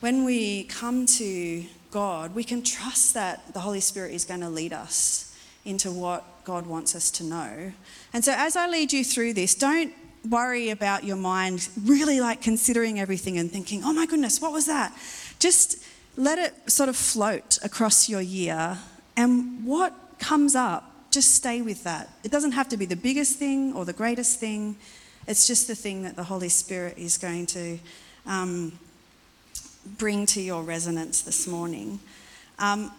When 0.00 0.24
we 0.24 0.64
come 0.64 1.06
to 1.06 1.64
God, 1.90 2.34
we 2.34 2.44
can 2.44 2.62
trust 2.62 3.14
that 3.14 3.54
the 3.54 3.60
Holy 3.60 3.80
Spirit 3.80 4.12
is 4.12 4.24
going 4.24 4.40
to 4.40 4.50
lead 4.50 4.72
us 4.72 5.34
into 5.64 5.90
what 5.90 6.44
God 6.44 6.66
wants 6.66 6.94
us 6.94 7.10
to 7.12 7.24
know. 7.24 7.72
And 8.12 8.24
so, 8.24 8.34
as 8.36 8.56
I 8.56 8.68
lead 8.68 8.92
you 8.92 9.04
through 9.04 9.34
this, 9.34 9.54
don't 9.54 9.94
worry 10.28 10.70
about 10.70 11.04
your 11.04 11.16
mind 11.16 11.68
really 11.84 12.20
like 12.20 12.42
considering 12.42 13.00
everything 13.00 13.38
and 13.38 13.50
thinking, 13.50 13.82
oh 13.84 13.92
my 13.92 14.06
goodness, 14.06 14.40
what 14.40 14.52
was 14.52 14.66
that? 14.66 14.92
Just 15.38 15.82
let 16.16 16.38
it 16.38 16.70
sort 16.70 16.88
of 16.88 16.96
float 16.96 17.58
across 17.62 18.08
your 18.08 18.20
year. 18.20 18.78
And 19.16 19.64
what 19.64 19.94
comes 20.18 20.54
up, 20.54 21.10
just 21.10 21.34
stay 21.34 21.62
with 21.62 21.84
that. 21.84 22.08
It 22.24 22.30
doesn't 22.30 22.52
have 22.52 22.68
to 22.68 22.76
be 22.76 22.86
the 22.86 22.96
biggest 22.96 23.38
thing 23.38 23.72
or 23.74 23.84
the 23.84 23.92
greatest 23.92 24.38
thing, 24.38 24.76
it's 25.26 25.46
just 25.46 25.68
the 25.68 25.74
thing 25.74 26.02
that 26.02 26.16
the 26.16 26.24
Holy 26.24 26.48
Spirit 26.48 26.98
is 26.98 27.18
going 27.18 27.46
to. 27.46 27.78
Um, 28.26 28.78
bring 29.98 30.26
to 30.26 30.40
your 30.40 30.62
resonance 30.62 31.22
this 31.22 31.46
morning. 31.46 32.00
Um, 32.58 32.92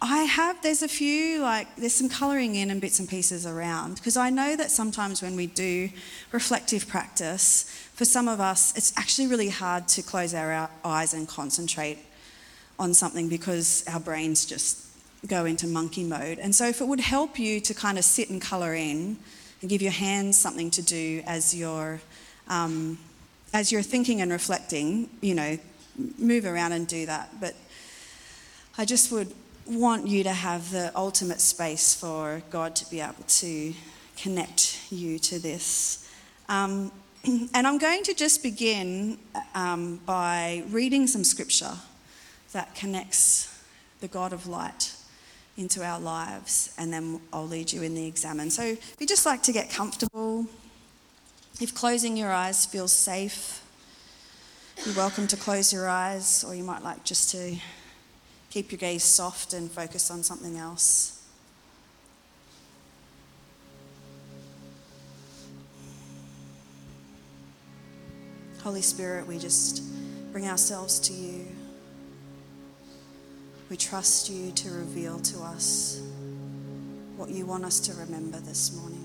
I 0.00 0.24
have, 0.24 0.60
there's 0.62 0.82
a 0.82 0.88
few, 0.88 1.40
like, 1.40 1.74
there's 1.76 1.94
some 1.94 2.08
colouring 2.08 2.54
in 2.54 2.70
and 2.70 2.80
bits 2.80 3.00
and 3.00 3.08
pieces 3.08 3.46
around 3.46 3.96
because 3.96 4.16
I 4.16 4.28
know 4.28 4.54
that 4.56 4.70
sometimes 4.70 5.22
when 5.22 5.36
we 5.36 5.46
do 5.46 5.88
reflective 6.32 6.86
practice, 6.86 7.64
for 7.94 8.04
some 8.04 8.28
of 8.28 8.40
us, 8.40 8.76
it's 8.76 8.92
actually 8.98 9.26
really 9.28 9.48
hard 9.48 9.88
to 9.88 10.02
close 10.02 10.34
our 10.34 10.68
eyes 10.84 11.14
and 11.14 11.26
concentrate 11.26 11.98
on 12.78 12.94
something 12.94 13.28
because 13.28 13.84
our 13.88 14.00
brains 14.00 14.44
just 14.44 14.86
go 15.26 15.44
into 15.44 15.66
monkey 15.66 16.04
mode. 16.04 16.38
And 16.38 16.54
so, 16.54 16.66
if 16.66 16.80
it 16.80 16.86
would 16.86 17.00
help 17.00 17.38
you 17.38 17.60
to 17.60 17.74
kind 17.74 17.98
of 17.98 18.04
sit 18.04 18.30
and 18.30 18.40
colour 18.40 18.74
in 18.74 19.16
and 19.60 19.70
give 19.70 19.82
your 19.82 19.92
hands 19.92 20.38
something 20.38 20.70
to 20.72 20.82
do 20.82 21.22
as 21.26 21.54
you're, 21.54 22.00
um, 22.48 22.98
as 23.52 23.72
you're 23.72 23.82
thinking 23.82 24.20
and 24.20 24.30
reflecting, 24.30 25.08
you 25.20 25.34
know, 25.34 25.58
move 26.18 26.44
around 26.44 26.72
and 26.72 26.86
do 26.86 27.06
that. 27.06 27.40
But 27.40 27.54
I 28.78 28.84
just 28.84 29.10
would 29.10 29.32
want 29.66 30.06
you 30.06 30.22
to 30.22 30.32
have 30.32 30.70
the 30.70 30.92
ultimate 30.94 31.40
space 31.40 31.94
for 31.94 32.42
God 32.50 32.76
to 32.76 32.90
be 32.90 33.00
able 33.00 33.24
to 33.26 33.74
connect 34.16 34.92
you 34.92 35.18
to 35.18 35.38
this. 35.38 36.08
Um, 36.48 36.92
and 37.24 37.66
I'm 37.66 37.78
going 37.78 38.02
to 38.04 38.14
just 38.14 38.42
begin 38.42 39.18
um, 39.54 40.00
by 40.06 40.62
reading 40.68 41.06
some 41.06 41.24
scripture 41.24 41.72
that 42.52 42.74
connects 42.74 43.62
the 44.00 44.08
God 44.08 44.32
of 44.32 44.46
light 44.46 44.94
into 45.56 45.82
our 45.82 45.98
lives, 45.98 46.74
and 46.78 46.92
then 46.92 47.20
I'll 47.32 47.46
lead 47.46 47.72
you 47.72 47.82
in 47.82 47.94
the 47.94 48.06
examen. 48.06 48.50
So, 48.50 48.62
if 48.62 48.96
you 48.98 49.06
just 49.06 49.24
like 49.24 49.42
to 49.44 49.52
get 49.52 49.70
comfortable, 49.70 50.46
if 51.60 51.74
closing 51.74 52.16
your 52.16 52.30
eyes 52.30 52.66
feels 52.66 52.92
safe, 52.92 53.62
you're 54.84 54.94
welcome 54.94 55.26
to 55.28 55.36
close 55.36 55.72
your 55.72 55.88
eyes, 55.88 56.44
or 56.44 56.54
you 56.54 56.62
might 56.62 56.82
like 56.82 57.04
just 57.04 57.30
to 57.30 57.56
keep 58.50 58.70
your 58.70 58.78
gaze 58.78 59.04
soft 59.04 59.54
and 59.54 59.70
focus 59.70 60.10
on 60.10 60.22
something 60.22 60.58
else. 60.58 61.22
Holy 68.62 68.82
Spirit, 68.82 69.26
we 69.26 69.38
just 69.38 69.82
bring 70.32 70.48
ourselves 70.48 70.98
to 70.98 71.12
you. 71.12 71.55
We 73.68 73.76
trust 73.76 74.30
you 74.30 74.52
to 74.52 74.70
reveal 74.70 75.18
to 75.18 75.40
us 75.40 76.00
what 77.16 77.30
you 77.30 77.46
want 77.46 77.64
us 77.64 77.80
to 77.80 77.94
remember 77.94 78.38
this 78.38 78.76
morning. 78.76 79.04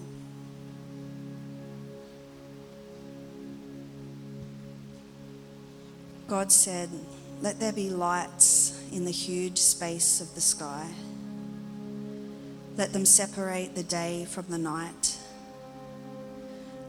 God 6.27 6.51
said, 6.51 6.89
Let 7.41 7.59
there 7.59 7.73
be 7.73 7.89
lights 7.89 8.79
in 8.91 9.03
the 9.03 9.11
huge 9.11 9.57
space 9.57 10.21
of 10.21 10.33
the 10.35 10.41
sky. 10.41 10.87
Let 12.77 12.93
them 12.93 13.05
separate 13.05 13.73
the 13.73 13.83
day 13.83 14.25
from 14.25 14.45
the 14.47 14.57
night. 14.57 15.17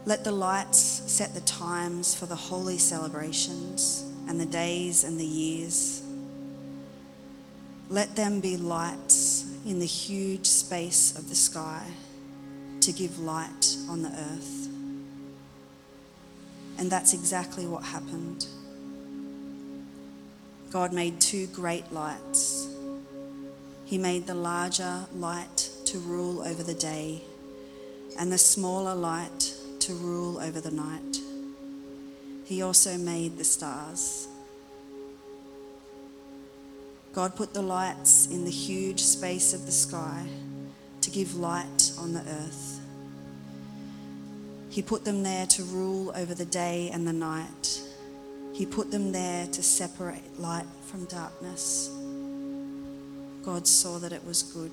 Let 0.05 0.25
the 0.25 0.33
lights 0.33 0.79
set 0.79 1.33
the 1.33 1.41
times 1.41 2.14
for 2.14 2.26
the 2.26 2.37
holy 2.37 2.76
celebrations 2.76 4.05
and 4.29 4.38
the 4.38 4.47
days 4.47 5.05
and 5.05 5.19
the 5.19 5.26
years. 5.26 6.01
Let 7.92 8.16
them 8.16 8.40
be 8.40 8.56
lights 8.56 9.44
in 9.66 9.78
the 9.78 9.84
huge 9.84 10.46
space 10.46 11.14
of 11.14 11.28
the 11.28 11.34
sky 11.34 11.84
to 12.80 12.90
give 12.90 13.18
light 13.18 13.76
on 13.87 14.00
the 14.00 14.08
earth. 14.08 14.68
And 16.78 16.90
that's 16.90 17.12
exactly 17.12 17.66
what 17.66 17.84
happened. 17.84 18.46
God 20.70 20.94
made 20.94 21.20
two 21.20 21.49
great 21.49 21.92
lights. 21.92 22.66
He 23.84 23.99
made 23.99 24.26
the 24.26 24.37
larger 24.37 25.04
light 25.14 25.68
to 25.84 25.99
rule 25.99 26.40
over 26.40 26.62
the 26.62 26.72
day, 26.72 27.20
and 28.18 28.32
the 28.32 28.38
smaller 28.38 28.94
light 28.94 29.52
to 29.80 29.92
rule 29.92 30.38
over 30.38 30.62
the 30.62 30.70
night. 30.70 31.18
He 32.46 32.62
also 32.62 32.96
made 32.96 33.37
the 33.37 33.44
stars. 33.44 34.28
God 37.12 37.37
put 37.37 37.52
the 37.52 37.62
lights 37.62 38.26
in 38.26 38.45
the 38.45 38.50
huge 38.50 39.00
space 39.00 39.52
of 39.52 39.66
the 39.66 39.73
sky 39.73 40.26
to 41.02 41.11
give 41.11 41.37
light 41.37 41.92
on 41.99 42.14
the 42.14 42.21
earth. 42.21 42.81
He 44.71 44.81
put 44.81 45.04
them 45.04 45.23
there 45.23 45.47
to 45.47 45.62
rule 45.64 46.12
over 46.14 46.35
the 46.35 46.47
day 46.47 46.90
and 46.92 47.07
the 47.07 47.12
night 47.12 47.83
he 48.54 48.66
put 48.66 48.90
them 48.90 49.12
there 49.12 49.47
to 49.47 49.62
separate 49.62 50.38
light 50.38 50.66
from 50.87 51.07
darkness. 51.07 51.90
God 53.42 53.66
saw 53.66 53.99
that 53.99 54.12
it 54.12 54.25
was 54.25 54.42
good. 54.42 54.73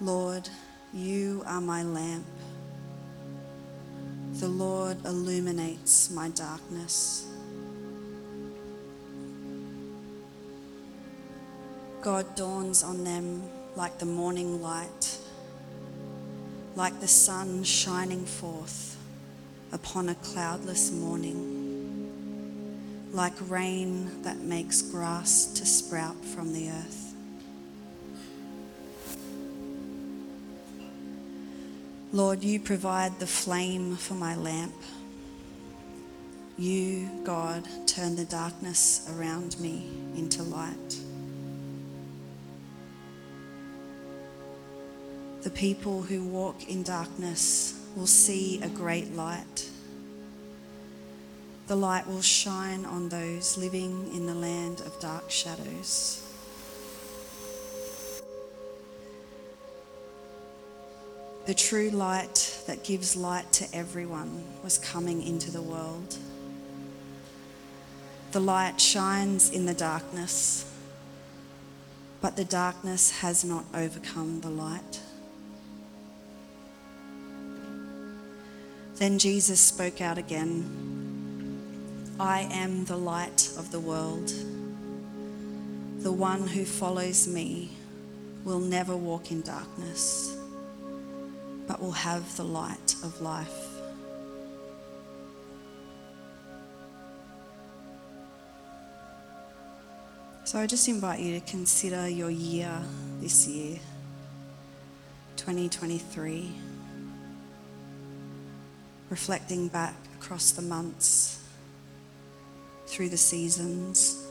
Lord, 0.00 0.48
you 0.92 1.42
are 1.46 1.60
my 1.60 1.82
lamp 1.82 2.26
the 4.42 4.48
Lord 4.48 4.96
illuminates 5.04 6.10
my 6.10 6.28
darkness. 6.30 7.28
God 12.00 12.34
dawns 12.34 12.82
on 12.82 13.04
them 13.04 13.44
like 13.76 14.00
the 14.00 14.04
morning 14.04 14.60
light, 14.60 15.16
like 16.74 16.98
the 16.98 17.06
sun 17.06 17.62
shining 17.62 18.26
forth 18.26 18.96
upon 19.70 20.08
a 20.08 20.16
cloudless 20.16 20.90
morning, 20.90 22.10
like 23.12 23.34
rain 23.48 24.24
that 24.24 24.38
makes 24.38 24.82
grass 24.82 25.52
to 25.52 25.64
sprout 25.64 26.16
from 26.24 26.52
the 26.52 26.68
earth. 26.68 27.01
Lord, 32.14 32.44
you 32.44 32.60
provide 32.60 33.18
the 33.18 33.26
flame 33.26 33.96
for 33.96 34.12
my 34.12 34.36
lamp. 34.36 34.74
You, 36.58 37.08
God, 37.24 37.66
turn 37.86 38.16
the 38.16 38.26
darkness 38.26 39.10
around 39.16 39.58
me 39.58 39.90
into 40.14 40.42
light. 40.42 40.98
The 45.40 45.50
people 45.50 46.02
who 46.02 46.22
walk 46.24 46.68
in 46.68 46.82
darkness 46.82 47.80
will 47.96 48.06
see 48.06 48.60
a 48.60 48.68
great 48.68 49.14
light. 49.14 49.70
The 51.68 51.76
light 51.76 52.06
will 52.06 52.20
shine 52.20 52.84
on 52.84 53.08
those 53.08 53.56
living 53.56 54.14
in 54.14 54.26
the 54.26 54.34
land 54.34 54.82
of 54.82 55.00
dark 55.00 55.30
shadows. 55.30 56.21
The 61.44 61.54
true 61.54 61.90
light 61.90 62.62
that 62.66 62.84
gives 62.84 63.16
light 63.16 63.50
to 63.52 63.74
everyone 63.74 64.44
was 64.62 64.78
coming 64.78 65.22
into 65.22 65.50
the 65.50 65.62
world. 65.62 66.16
The 68.30 68.40
light 68.40 68.80
shines 68.80 69.50
in 69.50 69.66
the 69.66 69.74
darkness, 69.74 70.72
but 72.20 72.36
the 72.36 72.44
darkness 72.44 73.10
has 73.20 73.44
not 73.44 73.64
overcome 73.74 74.40
the 74.40 74.50
light. 74.50 75.00
Then 78.96 79.18
Jesus 79.18 79.60
spoke 79.60 80.00
out 80.00 80.18
again 80.18 80.92
I 82.20 82.42
am 82.52 82.84
the 82.84 82.96
light 82.96 83.50
of 83.58 83.72
the 83.72 83.80
world. 83.80 84.32
The 85.98 86.12
one 86.12 86.46
who 86.46 86.64
follows 86.64 87.26
me 87.26 87.72
will 88.44 88.60
never 88.60 88.96
walk 88.96 89.32
in 89.32 89.40
darkness, 89.40 90.36
but 91.66 91.80
will 91.80 91.92
have 91.92 92.36
the 92.36 92.44
light 92.44 92.94
of 93.02 93.20
life. 93.20 93.68
So 100.44 100.58
I 100.58 100.66
just 100.66 100.88
invite 100.88 101.20
you 101.20 101.38
to 101.40 101.46
consider 101.46 102.08
your 102.08 102.30
year 102.30 102.82
this 103.20 103.46
year, 103.46 103.78
2023 105.36 106.52
reflecting 109.12 109.68
back 109.68 109.94
across 110.18 110.52
the 110.52 110.62
months, 110.62 111.38
through 112.86 113.10
the 113.10 113.16
seasons, 113.18 114.26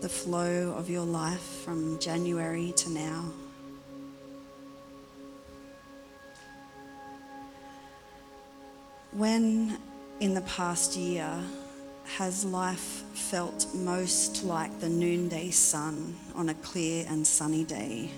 the 0.00 0.08
flow 0.08 0.72
of 0.72 0.88
your 0.88 1.04
life 1.04 1.42
from 1.64 1.98
January 1.98 2.72
to 2.78 2.88
now. 2.88 3.30
When 9.12 9.78
in 10.20 10.34
the 10.34 10.40
past 10.42 10.96
year 10.96 11.30
has 12.16 12.44
life 12.44 13.04
felt 13.14 13.66
most 13.74 14.44
like 14.44 14.80
the 14.80 14.88
noonday 14.88 15.50
sun 15.50 16.16
on 16.34 16.48
a 16.48 16.54
clear 16.54 17.04
and 17.08 17.26
sunny 17.26 17.64
day? 17.64 18.10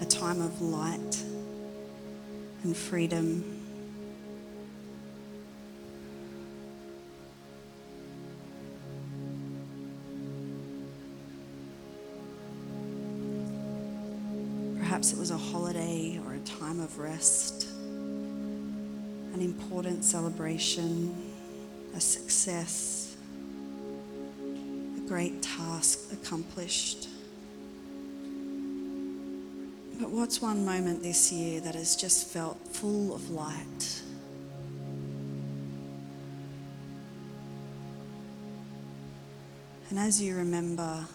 a 0.00 0.06
time 0.06 0.42
of 0.42 0.60
light 0.60 1.22
and 2.62 2.76
freedom. 2.76 3.63
Rest, 16.98 17.68
an 19.34 19.40
important 19.40 20.04
celebration, 20.04 21.14
a 21.94 22.00
success, 22.00 23.16
a 24.40 25.08
great 25.08 25.42
task 25.42 26.12
accomplished. 26.12 27.08
But 30.00 30.10
what's 30.10 30.42
one 30.42 30.64
moment 30.64 31.02
this 31.02 31.30
year 31.32 31.60
that 31.60 31.74
has 31.74 31.96
just 31.96 32.28
felt 32.28 32.58
full 32.68 33.14
of 33.14 33.30
light? 33.30 34.02
And 39.90 39.98
as 39.98 40.20
you 40.20 40.36
remember 40.36 41.06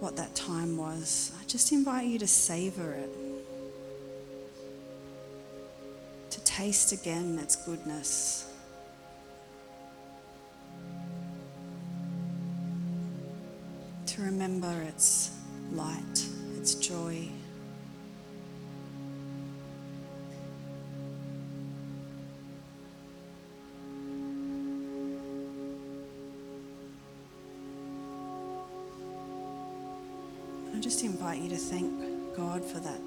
what 0.00 0.16
that 0.16 0.34
time 0.34 0.78
was, 0.78 1.32
I 1.38 1.44
just 1.44 1.72
invite 1.72 2.06
you 2.06 2.18
to 2.20 2.26
savor 2.26 2.92
it, 2.92 3.10
taste 6.58 6.90
again 6.90 7.38
its 7.40 7.54
goodness. 7.54 8.52
To 14.06 14.22
remember 14.22 14.82
its 14.88 15.30
light 15.70 16.26
its 16.56 16.74
joy. 16.74 17.28
I 30.74 30.80
just 30.80 31.04
invite 31.04 31.40
you 31.40 31.50
to 31.50 31.56
thank 31.56 32.36
God 32.36 32.64
for 32.64 32.80
that 32.80 33.00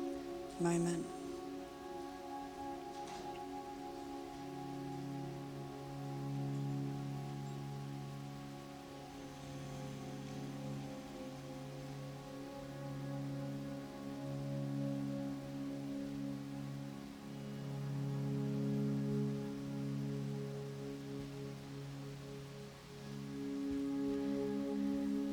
moment. 0.61 1.05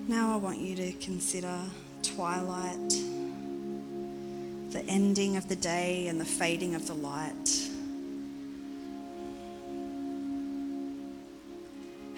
Now 0.09 0.33
I 0.33 0.37
want 0.37 0.59
you 0.59 0.75
to 0.75 0.93
consider 0.93 1.55
twilight, 2.03 2.89
the 4.71 4.83
ending 4.89 5.37
of 5.37 5.51
the 5.51 5.57
day 5.57 6.07
and 6.07 6.19
the 6.19 6.25
fading 6.25 6.75
of 6.75 6.87
the 6.87 6.95
light. 6.95 7.69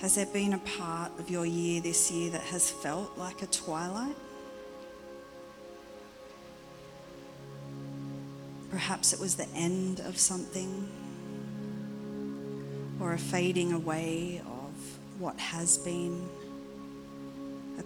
Has 0.00 0.14
there 0.14 0.26
been 0.26 0.52
a 0.52 0.58
part 0.58 1.10
of 1.18 1.30
your 1.30 1.44
year 1.44 1.80
this 1.80 2.12
year 2.12 2.30
that 2.30 2.42
has 2.42 2.70
felt 2.70 3.18
like 3.18 3.42
a 3.42 3.46
twilight? 3.46 4.16
Perhaps 8.70 9.12
it 9.12 9.18
was 9.18 9.34
the 9.34 9.48
end 9.56 9.98
of 9.98 10.16
something 10.16 10.88
or 13.00 13.14
a 13.14 13.18
fading 13.18 13.72
away 13.72 14.40
of 14.46 15.18
what 15.18 15.36
has 15.40 15.76
been 15.78 16.28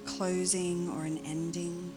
closing 0.04 0.88
or 0.90 1.04
an 1.04 1.18
ending. 1.24 1.92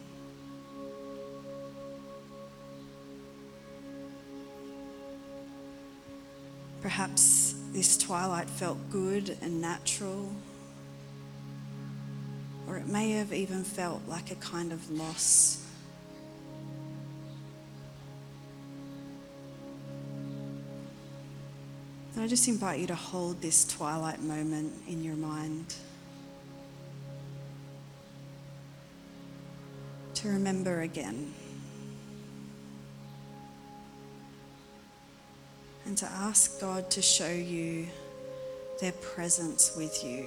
Perhaps 6.80 7.54
this 7.72 7.98
twilight 7.98 8.48
felt 8.48 8.78
good 8.90 9.36
and 9.42 9.60
natural, 9.60 10.30
or 12.66 12.76
it 12.76 12.86
may 12.86 13.10
have 13.12 13.32
even 13.32 13.64
felt 13.64 14.00
like 14.06 14.30
a 14.30 14.36
kind 14.36 14.72
of 14.72 14.90
loss. 14.90 15.64
And 22.14 22.24
I 22.24 22.26
just 22.26 22.48
invite 22.48 22.80
you 22.80 22.86
to 22.88 22.96
hold 22.96 23.40
this 23.42 23.64
twilight 23.64 24.20
moment 24.22 24.72
in 24.88 25.04
your 25.04 25.14
mind. 25.14 25.74
To 30.18 30.28
remember 30.28 30.82
again. 30.82 31.32
and 35.88 35.96
to 35.96 36.04
ask 36.04 36.60
God 36.60 36.90
to 36.90 37.00
show 37.00 37.30
you 37.30 37.86
their 38.78 38.92
presence 38.92 39.74
with 39.74 40.04
you 40.04 40.26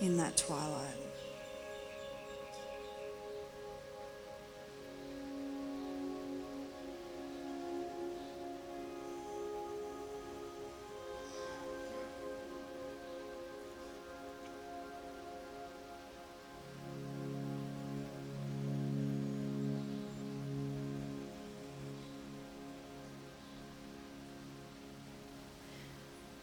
in 0.00 0.16
that 0.16 0.36
twilight. 0.36 0.96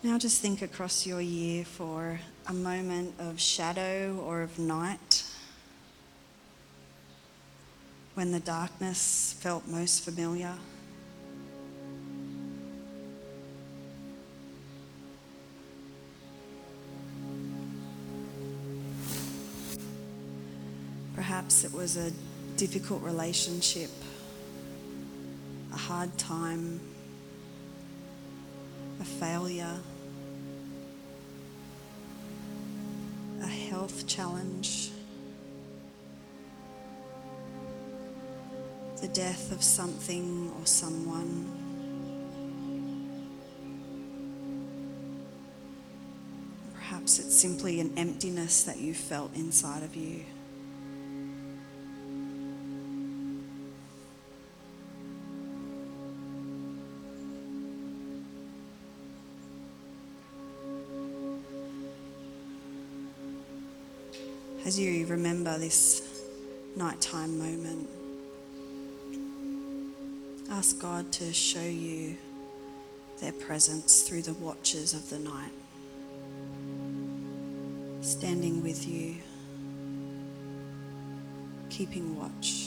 Now 0.05 0.19
just 0.19 0.39
think 0.39 0.61
across 0.61 1.07
your 1.07 1.19
year 1.19 1.65
for 1.65 2.19
a 2.45 2.53
moment 2.53 3.15
of 3.17 3.41
shadow 3.41 4.15
or 4.23 4.43
of 4.43 4.59
night 4.59 5.23
when 8.13 8.31
the 8.31 8.39
darkness 8.39 9.35
felt 9.39 9.67
most 9.67 10.05
familiar. 10.05 10.53
Perhaps 21.15 21.63
it 21.63 21.73
was 21.73 21.97
a 21.97 22.11
difficult 22.57 23.01
relationship, 23.01 23.89
a 25.73 25.77
hard 25.77 26.15
time, 26.19 26.79
a 29.01 29.03
failure. 29.03 29.79
Health 33.85 34.07
challenge, 34.07 34.89
the 38.99 39.07
death 39.09 39.51
of 39.51 39.61
something 39.61 40.51
or 40.59 40.65
someone. 40.65 41.45
Perhaps 46.73 47.19
it's 47.19 47.35
simply 47.35 47.79
an 47.79 47.93
emptiness 47.95 48.63
that 48.63 48.79
you 48.79 48.95
felt 48.95 49.35
inside 49.35 49.83
of 49.83 49.95
you. 49.95 50.25
As 64.65 64.79
you 64.79 65.05
remember 65.05 65.59
this 65.59 66.01
nighttime 66.75 67.37
moment, 67.37 67.87
ask 70.49 70.79
God 70.79 71.11
to 71.13 71.31
show 71.31 71.61
you 71.61 72.17
their 73.21 73.31
presence 73.31 74.01
through 74.01 74.23
the 74.23 74.33
watches 74.33 74.95
of 74.95 75.07
the 75.11 75.19
night, 75.19 75.51
standing 78.01 78.63
with 78.63 78.87
you, 78.87 79.17
keeping 81.69 82.17
watch. 82.17 82.64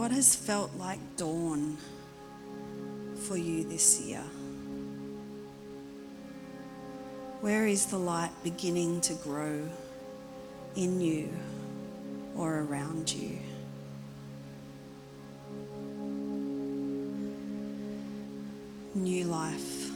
What 0.00 0.10
has 0.10 0.34
felt 0.34 0.74
like 0.78 0.98
dawn 1.18 1.76
for 3.26 3.36
you 3.36 3.64
this 3.64 4.00
year? 4.00 4.24
Where 7.42 7.66
is 7.66 7.84
the 7.84 7.98
light 7.98 8.30
beginning 8.42 9.02
to 9.02 9.12
grow 9.12 9.60
in 10.74 11.02
you 11.02 11.28
or 12.34 12.60
around 12.60 13.12
you? 13.12 13.40
New 18.94 19.24
life, 19.26 19.90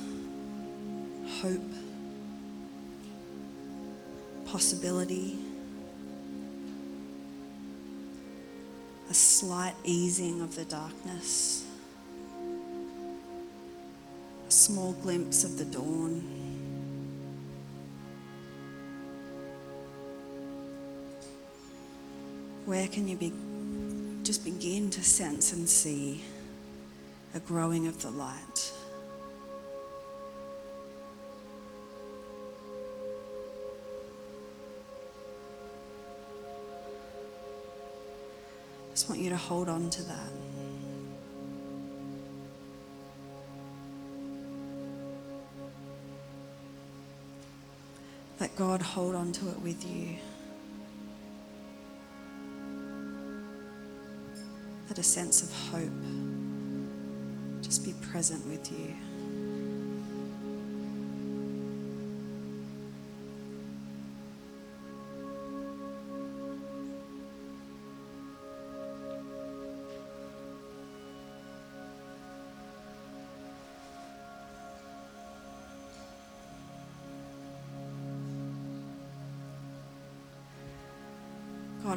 hope, 1.40 1.72
possibility. 4.44 5.38
A 9.14 9.16
slight 9.16 9.76
easing 9.84 10.40
of 10.40 10.56
the 10.56 10.64
darkness, 10.64 11.64
a 14.48 14.50
small 14.50 14.92
glimpse 14.94 15.44
of 15.44 15.56
the 15.56 15.64
dawn. 15.64 16.20
Where 22.64 22.88
can 22.88 23.06
you 23.06 23.16
be, 23.16 23.32
just 24.24 24.44
begin 24.44 24.90
to 24.90 25.04
sense 25.04 25.52
and 25.52 25.68
see 25.68 26.24
a 27.36 27.38
growing 27.38 27.86
of 27.86 28.02
the 28.02 28.10
light? 28.10 28.72
Just 39.04 39.10
want 39.10 39.20
you 39.20 39.28
to 39.28 39.36
hold 39.36 39.68
on 39.68 39.90
to 39.90 40.02
that. 40.04 40.32
Let 48.40 48.56
God 48.56 48.80
hold 48.80 49.14
on 49.14 49.30
to 49.32 49.50
it 49.50 49.60
with 49.60 49.84
you. 49.86 50.16
Let 54.88 54.96
a 54.96 55.02
sense 55.02 55.42
of 55.42 55.52
hope 55.70 55.90
just 57.60 57.84
be 57.84 57.92
present 58.10 58.46
with 58.46 58.72
you. 58.72 58.94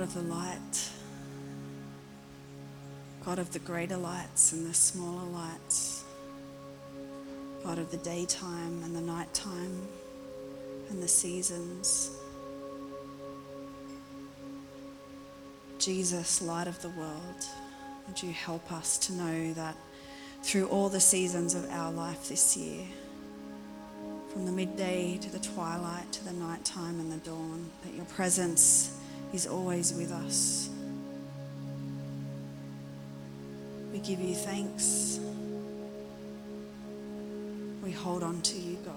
Of 0.08 0.14
the 0.14 0.34
light, 0.34 0.90
God 3.26 3.40
of 3.40 3.52
the 3.52 3.60
greater 3.60 3.98
lights 3.98 4.54
and 4.54 4.66
the 4.66 4.74
smaller 4.74 5.26
lights, 5.26 6.06
God 7.62 7.78
of 7.78 7.92
the 7.92 7.98
daytime 7.98 8.84
and 8.84 8.96
the 8.96 9.02
nighttime 9.02 9.82
and 10.90 11.04
the 11.04 11.10
seasons. 11.10 12.12
Jesus, 15.78 16.42
light 16.42 16.68
of 16.68 16.82
the 16.82 16.90
world, 16.90 17.44
would 18.08 18.24
you 18.24 18.32
help 18.32 18.72
us 18.72 18.98
to 19.00 19.14
know 19.14 19.54
that 19.56 19.76
through 20.42 20.68
all 20.68 20.88
the 20.88 21.02
seasons 21.02 21.54
of 21.54 21.70
our 21.70 21.92
life 21.92 22.30
this 22.30 22.56
year, 22.56 22.86
from 24.30 24.46
the 24.46 24.54
midday 24.54 25.18
to 25.18 25.30
the 25.30 25.40
twilight 25.40 26.10
to 26.14 26.24
the 26.24 26.34
nighttime 26.34 26.98
and 27.02 27.12
the 27.12 27.18
dawn, 27.18 27.70
that 27.84 27.94
your 27.94 28.06
presence 28.06 28.97
is 29.34 29.48
always 29.48 29.94
with 29.94 30.12
us. 30.12 30.70
We 33.92 34.00
give 34.00 34.20
you 34.20 34.36
thanks. 34.36 35.20
We 37.84 37.92
hold 37.92 38.24
on 38.24 38.42
to 38.42 38.58
you, 38.58 38.78
God. 38.86 38.94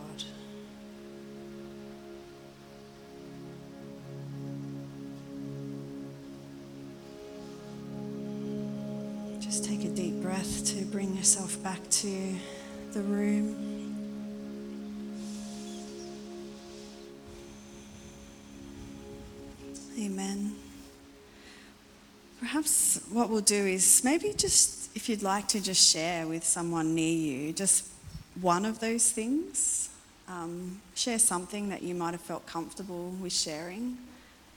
Just 9.41 9.65
take 9.65 9.85
a 9.85 9.89
deep 9.89 10.21
breath 10.23 10.65
to 10.67 10.85
bring 10.87 11.17
yourself 11.17 11.63
back 11.63 11.81
to 11.91 12.35
the 12.93 13.03
room. 13.03 13.70
Perhaps 22.61 23.01
what 23.11 23.31
we'll 23.31 23.41
do 23.41 23.67
is 23.67 24.05
maybe 24.05 24.35
just, 24.37 24.95
if 24.95 25.09
you'd 25.09 25.23
like 25.23 25.49
to 25.49 25.63
just 25.63 25.91
share 25.91 26.27
with 26.27 26.45
someone 26.45 26.95
near 26.95 27.17
you, 27.17 27.53
just 27.55 27.89
one 28.43 28.67
of 28.67 28.81
those 28.81 29.11
things. 29.11 29.89
Um, 30.29 30.83
share 30.95 31.19
something 31.19 31.71
that 31.71 31.83
you 31.83 31.95
might 31.95 32.13
have 32.13 32.21
felt 32.21 32.45
comfortable 32.45 33.13
with 33.23 33.33
sharing. 33.33 33.97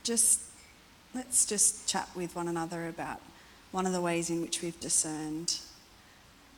Just 0.04 0.42
let's 1.16 1.46
just 1.46 1.88
chat 1.88 2.10
with 2.14 2.36
one 2.36 2.50
another 2.50 2.90
about 2.90 3.22
one 3.72 3.86
of 3.86 3.94
the 3.94 4.02
ways 4.02 4.30
in 4.30 4.42
which 4.42 4.62
we've 4.62 4.80
discerned 4.82 5.60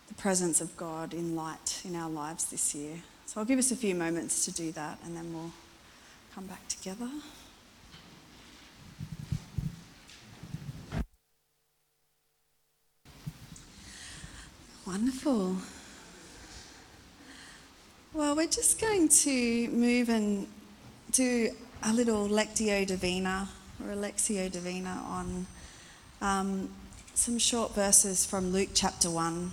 the 0.08 0.16
presence 0.16 0.62
of 0.62 0.76
God 0.76 1.14
in 1.14 1.36
light 1.36 1.82
in 1.86 1.96
our 1.96 2.10
lives 2.10 2.46
this 2.46 2.74
year. 2.74 2.96
So 3.28 3.40
I'll 3.40 3.46
give 3.46 3.60
us 3.60 3.72
a 3.72 3.76
few 3.76 3.94
moments 3.94 4.46
to 4.46 4.52
do 4.52 4.72
that 4.72 4.98
and 5.06 5.16
then 5.16 5.32
we'll 5.32 5.54
come 6.34 6.48
back 6.48 6.68
together. 6.68 7.10
Wonderful. 14.96 15.58
Well, 18.14 18.34
we're 18.34 18.48
just 18.48 18.80
going 18.80 19.10
to 19.10 19.68
move 19.68 20.08
and 20.08 20.48
do 21.12 21.52
a 21.84 21.92
little 21.92 22.30
Lectio 22.30 22.88
Divina 22.88 23.50
or 23.84 23.92
a 23.92 23.96
Lectio 23.98 24.50
Divina 24.50 25.04
on 25.06 25.48
um, 26.22 26.70
some 27.14 27.38
short 27.38 27.76
verses 27.76 28.26
from 28.26 28.54
Luke 28.54 28.70
chapter 28.74 29.10
1, 29.10 29.52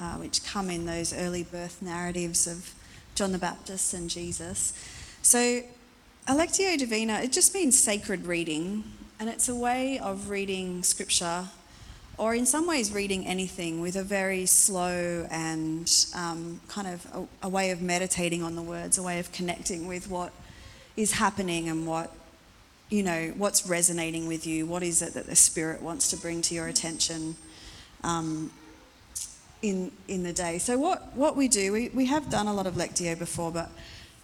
uh, 0.00 0.14
which 0.14 0.42
come 0.46 0.70
in 0.70 0.86
those 0.86 1.12
early 1.12 1.42
birth 1.42 1.82
narratives 1.82 2.46
of 2.46 2.72
John 3.14 3.32
the 3.32 3.38
Baptist 3.38 3.92
and 3.92 4.08
Jesus. 4.08 4.72
So, 5.20 5.60
a 6.26 6.32
Lectio 6.32 6.78
Divina, 6.78 7.20
it 7.20 7.32
just 7.32 7.52
means 7.52 7.78
sacred 7.78 8.24
reading, 8.24 8.84
and 9.18 9.28
it's 9.28 9.46
a 9.46 9.54
way 9.54 9.98
of 9.98 10.30
reading 10.30 10.82
scripture 10.82 11.48
or 12.18 12.34
in 12.34 12.44
some 12.46 12.66
ways 12.66 12.92
reading 12.92 13.26
anything 13.26 13.80
with 13.80 13.96
a 13.96 14.02
very 14.02 14.46
slow 14.46 15.26
and 15.30 15.90
um, 16.14 16.60
kind 16.68 16.86
of 16.86 17.06
a, 17.42 17.46
a, 17.46 17.48
way 17.48 17.70
of 17.70 17.80
meditating 17.80 18.42
on 18.42 18.56
the 18.56 18.62
words, 18.62 18.98
a 18.98 19.02
way 19.02 19.18
of 19.18 19.32
connecting 19.32 19.86
with 19.86 20.10
what 20.10 20.32
is 20.96 21.12
happening 21.12 21.68
and 21.68 21.86
what, 21.86 22.12
you 22.90 23.02
know, 23.02 23.32
what's 23.36 23.66
resonating 23.66 24.26
with 24.26 24.46
you. 24.46 24.66
What 24.66 24.82
is 24.82 25.00
it 25.02 25.14
that 25.14 25.26
the 25.26 25.36
Spirit 25.36 25.80
wants 25.82 26.10
to 26.10 26.16
bring 26.16 26.42
to 26.42 26.54
your 26.54 26.66
attention 26.66 27.36
um, 28.04 28.50
in, 29.62 29.90
in 30.08 30.22
the 30.22 30.32
day? 30.32 30.58
So, 30.58 30.78
what, 30.78 31.16
what 31.16 31.36
we 31.36 31.48
do, 31.48 31.72
we, 31.72 31.88
we 31.90 32.06
have 32.06 32.28
done 32.28 32.46
a 32.46 32.52
lot 32.52 32.66
of 32.66 32.74
Lectio 32.74 33.18
before, 33.18 33.50
but 33.50 33.70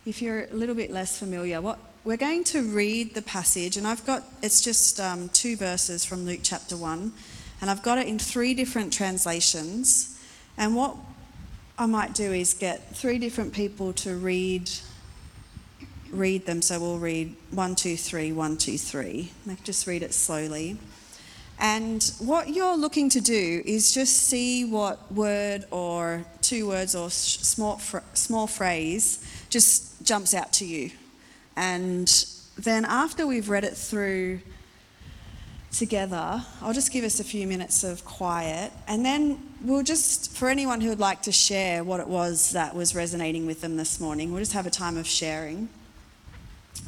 if 0.04 0.20
you're 0.20 0.44
a 0.44 0.54
little 0.54 0.74
bit 0.74 0.90
less 0.90 1.18
familiar, 1.18 1.60
what 1.60 1.78
we're 2.04 2.16
going 2.16 2.44
to 2.44 2.62
read 2.62 3.14
the 3.14 3.22
passage, 3.22 3.76
and 3.76 3.84
I've 3.84 4.06
got, 4.06 4.22
it's 4.40 4.60
just 4.60 5.00
um, 5.00 5.28
two 5.30 5.56
verses 5.56 6.04
from 6.04 6.24
Luke 6.24 6.40
chapter 6.42 6.76
1. 6.76 7.12
And 7.60 7.70
I've 7.70 7.82
got 7.82 7.98
it 7.98 8.06
in 8.06 8.18
three 8.18 8.54
different 8.54 8.92
translations. 8.92 10.20
And 10.56 10.76
what 10.76 10.96
I 11.78 11.86
might 11.86 12.14
do 12.14 12.32
is 12.32 12.54
get 12.54 12.94
three 12.94 13.18
different 13.18 13.52
people 13.52 13.92
to 13.94 14.16
read 14.16 14.70
read 16.10 16.46
them. 16.46 16.62
So 16.62 16.80
we'll 16.80 16.98
read 16.98 17.34
one, 17.50 17.74
two, 17.74 17.96
three, 17.96 18.32
one, 18.32 18.56
two, 18.56 18.78
three. 18.78 19.32
Just 19.64 19.86
read 19.86 20.02
it 20.02 20.14
slowly. 20.14 20.78
And 21.58 22.12
what 22.18 22.50
you're 22.50 22.76
looking 22.76 23.08
to 23.10 23.20
do 23.20 23.62
is 23.64 23.92
just 23.92 24.14
see 24.14 24.64
what 24.64 25.10
word 25.12 25.64
or 25.70 26.24
two 26.42 26.68
words 26.68 26.94
or 26.94 27.10
small, 27.10 27.80
small 28.12 28.46
phrase 28.46 29.24
just 29.48 30.04
jumps 30.04 30.34
out 30.34 30.52
to 30.54 30.66
you. 30.66 30.90
And 31.56 32.08
then 32.58 32.84
after 32.84 33.26
we've 33.26 33.48
read 33.48 33.64
it 33.64 33.76
through 33.76 34.40
together. 35.72 36.42
I'll 36.62 36.72
just 36.72 36.92
give 36.92 37.04
us 37.04 37.20
a 37.20 37.24
few 37.24 37.46
minutes 37.46 37.84
of 37.84 38.04
quiet 38.04 38.72
and 38.88 39.04
then 39.04 39.40
we'll 39.62 39.82
just, 39.82 40.36
for 40.36 40.48
anyone 40.48 40.80
who 40.80 40.88
would 40.88 41.00
like 41.00 41.22
to 41.22 41.32
share 41.32 41.84
what 41.84 42.00
it 42.00 42.08
was 42.08 42.52
that 42.52 42.74
was 42.74 42.94
resonating 42.94 43.46
with 43.46 43.60
them 43.60 43.76
this 43.76 44.00
morning, 44.00 44.30
we'll 44.32 44.40
just 44.40 44.52
have 44.52 44.66
a 44.66 44.70
time 44.70 44.96
of 44.96 45.06
sharing 45.06 45.68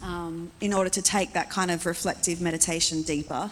um, 0.02 0.50
in 0.60 0.72
order 0.72 0.90
to 0.90 1.02
take 1.02 1.32
that 1.32 1.50
kind 1.50 1.70
of 1.70 1.86
reflective 1.86 2.40
meditation 2.40 3.02
deeper. 3.02 3.50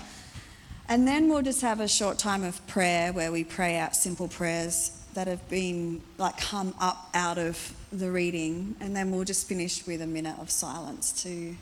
And 0.88 1.06
then 1.06 1.28
we'll 1.28 1.42
just 1.42 1.62
have 1.62 1.80
a 1.80 1.88
short 1.88 2.18
time 2.18 2.44
of 2.44 2.64
prayer 2.66 3.12
where 3.12 3.32
we 3.32 3.42
pray 3.42 3.76
out 3.76 3.96
simple 3.96 4.28
prayers 4.28 4.92
that 5.14 5.26
have 5.26 5.48
been 5.48 6.02
like 6.18 6.38
come 6.38 6.74
up 6.78 7.08
out 7.14 7.38
of 7.38 7.74
the 7.90 8.10
reading 8.10 8.76
and 8.80 8.94
then 8.94 9.10
we'll 9.10 9.24
just 9.24 9.48
finish 9.48 9.86
with 9.86 10.02
a 10.02 10.06
minute 10.06 10.38
of 10.38 10.50
silence 10.50 11.10
to 11.22 11.56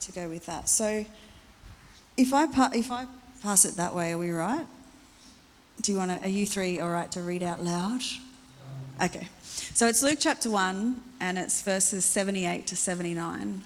to 0.00 0.12
go 0.12 0.28
with 0.28 0.46
that. 0.46 0.68
So 0.68 1.04
if 2.18 2.34
I, 2.34 2.46
pa- 2.48 2.72
if 2.74 2.90
I 2.90 3.06
pass 3.42 3.64
it 3.64 3.76
that 3.76 3.94
way, 3.94 4.12
are 4.12 4.18
we 4.18 4.30
right? 4.30 4.66
Do 5.80 5.92
you 5.92 5.98
want 5.98 6.10
to, 6.10 6.26
are 6.26 6.30
you 6.30 6.44
three 6.44 6.80
all 6.80 6.90
right 6.90 7.10
to 7.12 7.22
read 7.22 7.44
out 7.44 7.62
loud? 7.64 8.00
Okay. 9.00 9.28
So 9.42 9.86
it's 9.86 10.02
Luke 10.02 10.18
chapter 10.20 10.50
1 10.50 11.00
and 11.20 11.38
it's 11.38 11.62
verses 11.62 12.04
78 12.04 12.66
to 12.66 12.76
79. 12.76 13.62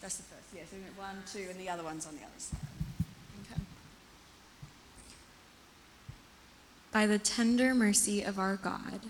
That's 0.00 0.16
the 0.16 0.22
first, 0.22 0.42
yeah. 0.56 0.62
So 0.70 0.76
one, 0.96 1.22
two, 1.30 1.46
and 1.50 1.60
the 1.60 1.68
other 1.68 1.84
one's 1.84 2.06
on 2.06 2.14
the 2.14 2.22
other 2.22 2.32
side. 2.38 2.60
Okay. 3.52 3.60
By 6.90 7.06
the 7.06 7.18
tender 7.18 7.74
mercy 7.74 8.22
of 8.22 8.38
our 8.38 8.56
God, 8.56 9.00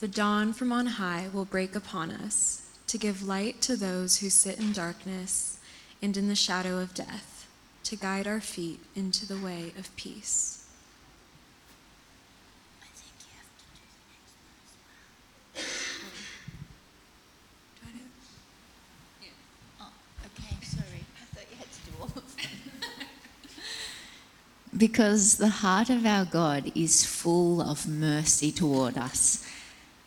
the 0.00 0.08
dawn 0.08 0.52
from 0.52 0.70
on 0.70 0.84
high 0.86 1.28
will 1.32 1.46
break 1.46 1.74
upon 1.74 2.10
us 2.10 2.63
to 2.86 2.98
give 2.98 3.26
light 3.26 3.60
to 3.62 3.76
those 3.76 4.18
who 4.18 4.30
sit 4.30 4.58
in 4.58 4.72
darkness 4.72 5.58
and 6.02 6.16
in 6.16 6.28
the 6.28 6.34
shadow 6.34 6.78
of 6.78 6.94
death, 6.94 7.48
to 7.84 7.96
guide 7.96 8.26
our 8.26 8.40
feet 8.40 8.80
into 8.94 9.26
the 9.26 9.38
way 9.38 9.72
of 9.78 9.94
peace. 9.96 10.64
because 24.76 25.38
the 25.38 25.48
heart 25.48 25.88
of 25.88 26.04
our 26.04 26.24
God 26.24 26.72
is 26.74 27.06
full 27.06 27.62
of 27.62 27.86
mercy 27.86 28.50
toward 28.50 28.98
us 28.98 29.43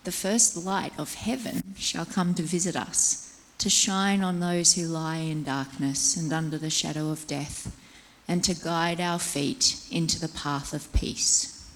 the 0.08 0.12
first 0.13 0.56
light 0.56 0.93
of 0.98 1.15
heaven 1.15 1.62
shall 1.76 2.06
come 2.06 2.34
to 2.34 2.41
visit 2.41 2.78
us, 2.78 3.38
to 3.58 3.70
shine 3.70 4.24
on 4.24 4.39
those 4.39 4.72
who 4.72 4.84
lie 4.84 5.17
in 5.17 5.43
darkness 5.43 6.15
and 6.15 6.32
under 6.32 6.58
the 6.58 6.70
shadow 6.70 7.10
of 7.10 7.28
death, 7.28 7.76
and 8.26 8.41
to 8.41 8.56
guide 8.56 9.02
our 9.02 9.20
feet 9.20 9.86
into 9.91 10.17
the 10.17 10.30
path 10.30 10.74
of 10.74 10.93
peace. 10.93 11.70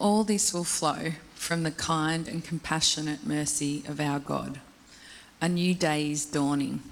All 0.00 0.24
this 0.24 0.52
will 0.52 0.64
flow 0.64 1.12
from 1.36 1.62
the 1.62 1.70
kind 1.70 2.26
and 2.26 2.42
compassionate 2.42 3.24
mercy 3.24 3.84
of 3.86 4.00
our 4.00 4.18
God. 4.18 4.58
A 5.40 5.48
new 5.48 5.74
day 5.74 6.10
is 6.10 6.26
dawning. 6.26 6.82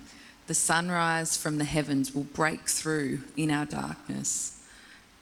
The 0.47 0.55
sunrise 0.55 1.37
from 1.37 1.59
the 1.59 1.65
heavens 1.65 2.15
will 2.15 2.23
break 2.23 2.69
through 2.69 3.23
in 3.37 3.51
our 3.51 3.67
darkness, 3.67 4.63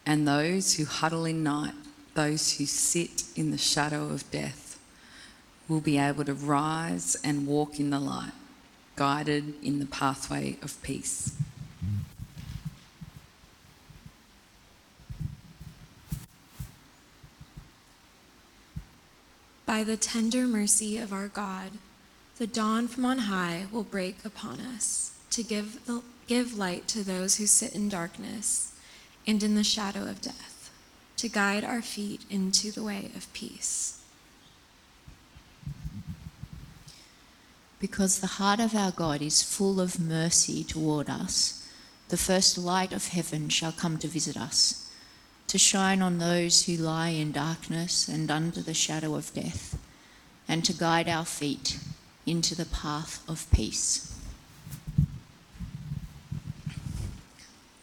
and 0.04 0.28
those 0.28 0.74
who 0.74 0.84
huddle 0.84 1.24
in 1.24 1.42
night 1.42 1.72
those 2.18 2.54
who 2.54 2.66
sit 2.66 3.22
in 3.36 3.52
the 3.52 3.56
shadow 3.56 4.06
of 4.06 4.28
death 4.32 4.76
will 5.68 5.80
be 5.80 5.96
able 5.96 6.24
to 6.24 6.34
rise 6.34 7.16
and 7.22 7.46
walk 7.46 7.78
in 7.78 7.90
the 7.90 8.00
light, 8.00 8.32
guided 8.96 9.54
in 9.62 9.78
the 9.78 9.86
pathway 9.86 10.56
of 10.60 10.82
peace. 10.82 11.36
By 19.64 19.84
the 19.84 19.96
tender 19.96 20.48
mercy 20.48 20.98
of 20.98 21.12
our 21.12 21.28
God, 21.28 21.70
the 22.38 22.48
dawn 22.48 22.88
from 22.88 23.04
on 23.04 23.18
high 23.18 23.66
will 23.70 23.84
break 23.84 24.24
upon 24.24 24.58
us 24.58 25.12
to 25.30 25.44
give, 25.44 25.86
the, 25.86 26.02
give 26.26 26.58
light 26.58 26.88
to 26.88 27.04
those 27.04 27.36
who 27.36 27.46
sit 27.46 27.76
in 27.76 27.88
darkness 27.88 28.72
and 29.24 29.40
in 29.40 29.54
the 29.54 29.62
shadow 29.62 30.02
of 30.02 30.20
death 30.20 30.47
to 31.18 31.28
guide 31.28 31.64
our 31.64 31.82
feet 31.82 32.22
into 32.30 32.70
the 32.72 32.82
way 32.82 33.10
of 33.14 33.32
peace. 33.32 34.00
Because 37.80 38.18
the 38.18 38.38
heart 38.38 38.58
of 38.58 38.74
our 38.74 38.90
God 38.90 39.22
is 39.22 39.42
full 39.42 39.80
of 39.80 40.00
mercy 40.00 40.64
toward 40.64 41.08
us, 41.08 41.66
the 42.08 42.16
first 42.16 42.56
light 42.56 42.92
of 42.92 43.08
heaven 43.08 43.48
shall 43.48 43.72
come 43.72 43.98
to 43.98 44.08
visit 44.08 44.36
us, 44.36 44.90
to 45.46 45.58
shine 45.58 46.02
on 46.02 46.18
those 46.18 46.64
who 46.64 46.76
lie 46.76 47.10
in 47.10 47.32
darkness 47.32 48.08
and 48.08 48.30
under 48.30 48.62
the 48.62 48.74
shadow 48.74 49.14
of 49.14 49.32
death, 49.34 49.78
and 50.48 50.64
to 50.64 50.72
guide 50.72 51.08
our 51.08 51.24
feet 51.24 51.78
into 52.26 52.54
the 52.54 52.66
path 52.66 53.22
of 53.28 53.46
peace. 53.52 54.17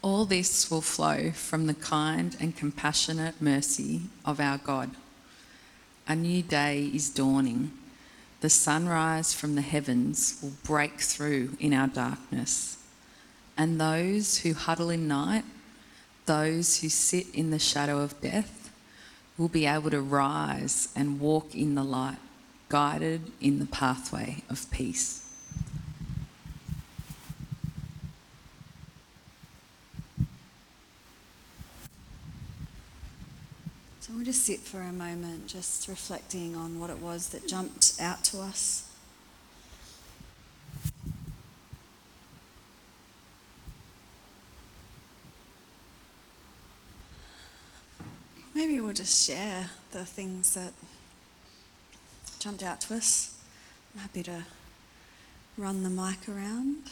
All 0.05 0.25
this 0.25 0.69
will 0.69 0.81
flow 0.81 1.31
from 1.31 1.65
the 1.65 1.73
kind 1.73 2.37
and 2.39 2.55
compassionate 2.55 3.41
mercy 3.41 4.01
of 4.23 4.39
our 4.39 4.59
God. 4.59 4.91
A 6.07 6.15
new 6.15 6.43
day 6.43 6.91
is 6.93 7.09
dawning. 7.09 7.71
the 8.41 8.49
sunrise 8.51 9.33
from 9.33 9.55
the 9.55 9.63
heavens 9.63 10.37
will 10.43 10.53
break 10.63 10.99
through 10.99 11.57
in 11.59 11.73
our 11.73 11.87
darkness. 11.87 12.77
And 13.57 13.81
those 13.81 14.37
who 14.37 14.53
huddle 14.53 14.91
in 14.91 15.07
night, 15.07 15.45
those 16.27 16.81
who 16.81 16.89
sit 16.89 17.25
in 17.33 17.49
the 17.49 17.57
shadow 17.57 18.01
of 18.01 18.21
death, 18.21 18.69
will 19.39 19.47
be 19.47 19.65
able 19.65 19.89
to 19.89 20.01
rise 20.01 20.89
and 20.95 21.19
walk 21.19 21.55
in 21.55 21.73
the 21.73 21.83
light, 21.83 22.19
guided 22.69 23.31
in 23.41 23.57
the 23.57 23.65
pathway 23.65 24.43
of 24.51 24.69
peace. 24.69 25.24
We'll 34.15 34.23
just 34.23 34.45
sit 34.45 34.61
for 34.61 34.79
a 34.79 34.93
moment, 34.93 35.47
just 35.47 35.89
reflecting 35.89 36.55
on 36.55 36.79
what 36.79 36.89
it 36.89 36.99
was 36.99 37.29
that 37.29 37.49
jumped 37.49 37.99
out 37.99 38.23
to 38.25 38.39
us. 38.39 38.89
Maybe 48.53 48.79
we'll 48.79 48.93
just 48.93 49.27
share 49.27 49.69
the 49.91 50.05
things 50.05 50.53
that 50.53 50.71
jumped 52.39 52.63
out 52.63 52.79
to 52.81 52.95
us. 52.95 53.37
I'm 53.93 53.99
happy 53.99 54.23
to 54.23 54.45
run 55.57 55.83
the 55.83 55.89
mic 55.89 56.29
around. 56.29 56.83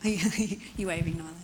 you, 0.02 0.86
waving, 0.86 1.14
Nylan? 1.14 1.34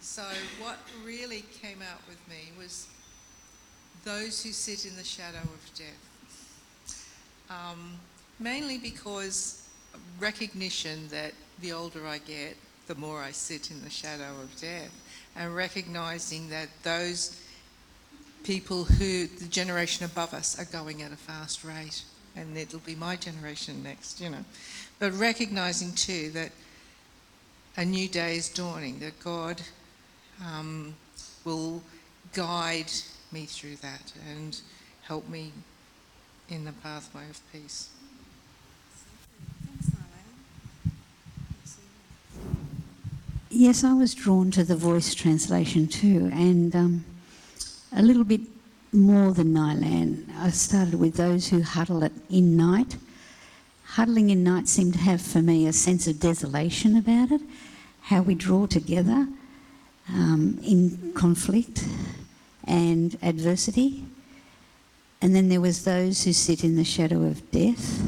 So, 0.00 0.22
what 0.60 0.78
really 1.04 1.44
came 1.60 1.82
out 1.82 1.98
with 2.06 2.20
me 2.28 2.52
was 2.56 2.86
those 4.04 4.40
who 4.40 4.52
sit 4.52 4.86
in 4.86 4.94
the 4.94 5.02
shadow 5.02 5.38
of 5.38 5.70
death. 5.74 7.00
Um, 7.50 7.94
mainly 8.38 8.78
because 8.78 9.66
recognition 10.20 11.08
that 11.08 11.32
the 11.60 11.72
older 11.72 12.06
I 12.06 12.18
get, 12.18 12.56
the 12.86 12.94
more 12.94 13.20
I 13.20 13.32
sit 13.32 13.72
in 13.72 13.82
the 13.82 13.90
shadow 13.90 14.30
of 14.40 14.54
death, 14.60 14.92
and 15.34 15.56
recognizing 15.56 16.50
that 16.50 16.68
those 16.84 17.41
people 18.44 18.84
who, 18.84 19.26
the 19.26 19.48
generation 19.48 20.04
above 20.04 20.34
us, 20.34 20.58
are 20.58 20.64
going 20.64 21.02
at 21.02 21.12
a 21.12 21.16
fast 21.16 21.64
rate, 21.64 22.02
and 22.36 22.56
it'll 22.56 22.80
be 22.80 22.94
my 22.94 23.16
generation 23.16 23.82
next, 23.82 24.20
you 24.20 24.30
know. 24.30 24.44
But 24.98 25.12
recognizing 25.14 25.92
too 25.92 26.30
that 26.30 26.50
a 27.76 27.84
new 27.84 28.08
day 28.08 28.36
is 28.36 28.48
dawning, 28.48 28.98
that 29.00 29.18
God 29.20 29.60
um, 30.44 30.94
will 31.44 31.82
guide 32.32 32.90
me 33.30 33.46
through 33.46 33.76
that 33.76 34.12
and 34.28 34.60
help 35.02 35.28
me 35.28 35.52
in 36.48 36.64
the 36.64 36.72
pathway 36.72 37.28
of 37.30 37.40
peace. 37.52 37.88
Yes, 43.54 43.84
I 43.84 43.92
was 43.92 44.14
drawn 44.14 44.50
to 44.52 44.64
the 44.64 44.76
voice 44.76 45.14
translation 45.14 45.86
too, 45.86 46.30
and 46.32 46.74
um, 46.74 47.04
a 47.94 48.02
little 48.02 48.24
bit 48.24 48.40
more 48.92 49.32
than 49.32 49.54
Nylan. 49.54 50.28
I 50.38 50.50
started 50.50 50.94
with 50.94 51.14
those 51.14 51.48
who 51.48 51.62
huddle 51.62 52.02
it 52.02 52.12
in 52.30 52.56
night. 52.56 52.96
Huddling 53.84 54.30
in 54.30 54.42
night 54.42 54.68
seemed 54.68 54.94
to 54.94 55.00
have 55.00 55.20
for 55.20 55.42
me 55.42 55.66
a 55.66 55.72
sense 55.72 56.06
of 56.06 56.20
desolation 56.20 56.96
about 56.96 57.30
it, 57.30 57.42
how 58.02 58.22
we 58.22 58.34
draw 58.34 58.66
together 58.66 59.28
um, 60.08 60.58
in 60.62 61.12
conflict 61.14 61.86
and 62.64 63.16
adversity. 63.22 64.04
And 65.20 65.34
then 65.34 65.48
there 65.48 65.60
was 65.60 65.84
those 65.84 66.24
who 66.24 66.32
sit 66.32 66.64
in 66.64 66.76
the 66.76 66.84
shadow 66.84 67.22
of 67.24 67.50
death. 67.50 68.02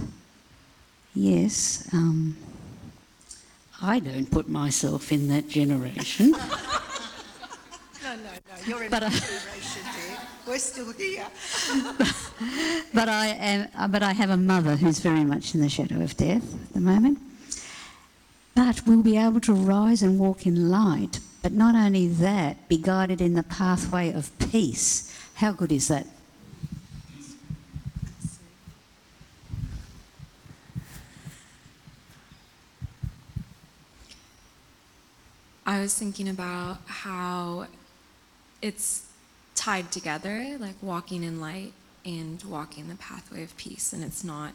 Yes, 1.14 1.88
um, 1.92 2.36
I 3.80 4.00
don't 4.00 4.30
put 4.30 4.48
myself 4.48 5.12
in 5.12 5.28
that 5.28 5.48
generation. 5.48 6.34
you're 8.66 8.82
in 8.84 8.90
but, 8.90 9.02
uh. 9.02 9.10
We're 10.46 10.58
still 10.58 10.92
here. 10.92 11.26
but 12.94 13.08
I 13.08 13.26
am, 13.28 13.68
uh, 13.76 13.88
but 13.88 14.02
I 14.02 14.12
have 14.12 14.30
a 14.30 14.36
mother 14.36 14.76
who's 14.76 14.98
very 14.98 15.24
much 15.24 15.54
in 15.54 15.60
the 15.60 15.70
shadow 15.70 16.02
of 16.02 16.16
death 16.16 16.54
at 16.54 16.72
the 16.74 16.80
moment. 16.80 17.18
But 18.54 18.86
we'll 18.86 19.02
be 19.02 19.16
able 19.16 19.40
to 19.40 19.54
rise 19.54 20.02
and 20.02 20.18
walk 20.18 20.46
in 20.46 20.70
light 20.70 21.20
but 21.44 21.52
not 21.52 21.74
only 21.74 22.08
that, 22.08 22.66
be 22.70 22.78
guided 22.78 23.20
in 23.20 23.34
the 23.34 23.42
pathway 23.42 24.10
of 24.10 24.30
peace. 24.38 25.14
How 25.34 25.52
good 25.52 25.70
is 25.70 25.88
that? 25.88 26.06
I 35.66 35.80
was 35.80 35.94
thinking 35.94 36.30
about 36.30 36.78
how 36.86 37.66
it's 38.64 39.06
tied 39.54 39.92
together, 39.92 40.56
like 40.58 40.76
walking 40.80 41.22
in 41.22 41.38
light 41.38 41.74
and 42.04 42.42
walking 42.44 42.88
the 42.88 42.94
pathway 42.94 43.42
of 43.42 43.54
peace. 43.58 43.92
And 43.92 44.02
it's 44.02 44.24
not 44.24 44.54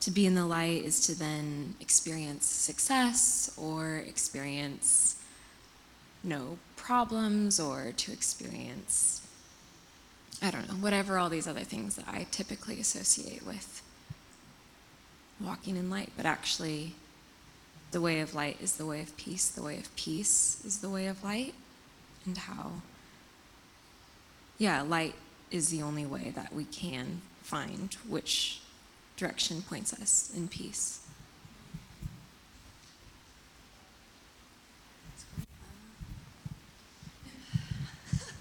to 0.00 0.10
be 0.10 0.24
in 0.24 0.34
the 0.34 0.46
light 0.46 0.84
is 0.84 1.06
to 1.06 1.14
then 1.14 1.74
experience 1.78 2.46
success 2.46 3.52
or 3.58 3.96
experience 3.96 5.16
no 6.24 6.56
problems 6.76 7.60
or 7.60 7.92
to 7.96 8.10
experience, 8.10 9.26
I 10.40 10.50
don't 10.50 10.66
know, 10.66 10.74
whatever 10.74 11.18
all 11.18 11.28
these 11.28 11.46
other 11.46 11.60
things 11.60 11.96
that 11.96 12.08
I 12.08 12.26
typically 12.30 12.80
associate 12.80 13.46
with 13.46 13.82
walking 15.40 15.76
in 15.76 15.90
light. 15.90 16.12
But 16.16 16.24
actually, 16.24 16.94
the 17.90 18.00
way 18.00 18.20
of 18.20 18.34
light 18.34 18.56
is 18.62 18.76
the 18.76 18.86
way 18.86 19.02
of 19.02 19.14
peace, 19.18 19.48
the 19.48 19.62
way 19.62 19.76
of 19.76 19.94
peace 19.94 20.62
is 20.64 20.78
the 20.78 20.88
way 20.88 21.06
of 21.06 21.22
light, 21.22 21.54
and 22.24 22.38
how, 22.38 22.72
yeah, 24.58 24.82
light 24.82 25.14
is 25.50 25.70
the 25.70 25.82
only 25.82 26.06
way 26.06 26.32
that 26.34 26.52
we 26.52 26.64
can 26.64 27.20
find 27.42 27.94
which 28.08 28.60
direction 29.16 29.62
points 29.62 29.92
us 29.92 30.32
in 30.36 30.48
peace. 30.48 31.00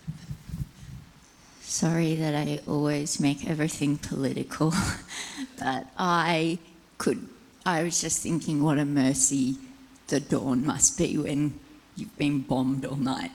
Sorry 1.61 2.15
that 2.15 2.33
I 2.33 2.61
always 2.67 3.19
make 3.19 3.47
everything 3.49 3.97
political, 3.97 4.73
but 5.59 5.87
I 5.97 6.59
could, 6.97 7.27
I 7.65 7.83
was 7.83 7.99
just 8.01 8.21
thinking 8.21 8.63
what 8.63 8.79
a 8.79 8.85
mercy 8.85 9.57
the 10.07 10.19
dawn 10.19 10.65
must 10.65 10.97
be 10.97 11.17
when 11.17 11.59
you've 11.95 12.17
been 12.17 12.39
bombed 12.41 12.85
all 12.85 12.95
night. 12.95 13.31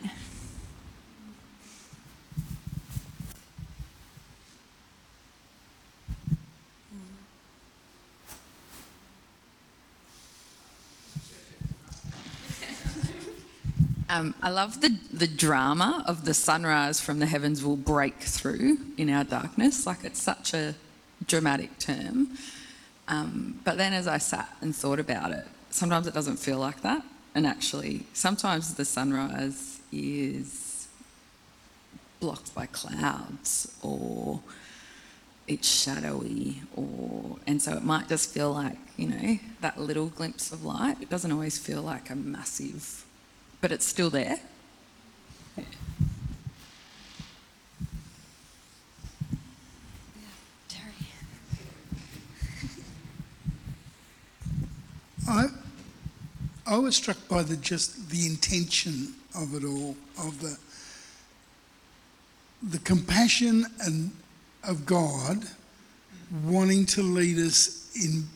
Um, 14.12 14.34
I 14.42 14.50
love 14.50 14.80
the, 14.80 14.98
the 15.12 15.28
drama 15.28 16.02
of 16.04 16.24
the 16.24 16.34
sunrise 16.34 17.00
from 17.00 17.20
the 17.20 17.26
heavens 17.26 17.64
will 17.64 17.76
break 17.76 18.18
through 18.18 18.78
in 18.98 19.08
our 19.08 19.22
darkness. 19.22 19.86
Like 19.86 20.02
it's 20.02 20.20
such 20.20 20.52
a 20.52 20.74
dramatic 21.28 21.78
term. 21.78 22.36
Um, 23.06 23.60
but 23.62 23.76
then 23.76 23.92
as 23.92 24.08
I 24.08 24.18
sat 24.18 24.48
and 24.60 24.74
thought 24.74 24.98
about 24.98 25.30
it, 25.30 25.46
sometimes 25.70 26.08
it 26.08 26.14
doesn't 26.14 26.38
feel 26.38 26.58
like 26.58 26.82
that. 26.82 27.04
And 27.36 27.46
actually, 27.46 28.04
sometimes 28.12 28.74
the 28.74 28.84
sunrise 28.84 29.80
is 29.92 30.88
blocked 32.18 32.52
by 32.52 32.66
clouds 32.66 33.72
or 33.80 34.40
it's 35.46 35.68
shadowy 35.68 36.62
or 36.74 37.36
and 37.46 37.62
so 37.62 37.76
it 37.76 37.82
might 37.82 38.08
just 38.08 38.32
feel 38.32 38.52
like 38.52 38.76
you 38.96 39.08
know 39.08 39.38
that 39.62 39.80
little 39.80 40.06
glimpse 40.06 40.52
of 40.52 40.62
light 40.64 40.96
it 41.00 41.08
doesn't 41.08 41.32
always 41.32 41.58
feel 41.58 41.80
like 41.80 42.10
a 42.10 42.14
massive 42.14 43.04
but 43.60 43.72
it's 43.72 43.86
still 43.86 44.10
there. 44.10 44.40
I, 55.28 55.46
I 56.66 56.76
was 56.78 56.96
struck 56.96 57.16
by 57.28 57.42
the 57.42 57.56
just 57.56 58.10
the 58.10 58.26
intention 58.26 59.14
of 59.36 59.54
it 59.54 59.64
all, 59.64 59.96
of 60.18 60.40
the 60.40 60.56
the 62.62 62.78
compassion 62.80 63.64
and 63.84 64.10
of 64.64 64.84
God 64.84 65.44
wanting 66.44 66.86
to 66.86 67.02
lead 67.02 67.38
us 67.38 67.90
in 67.96 68.28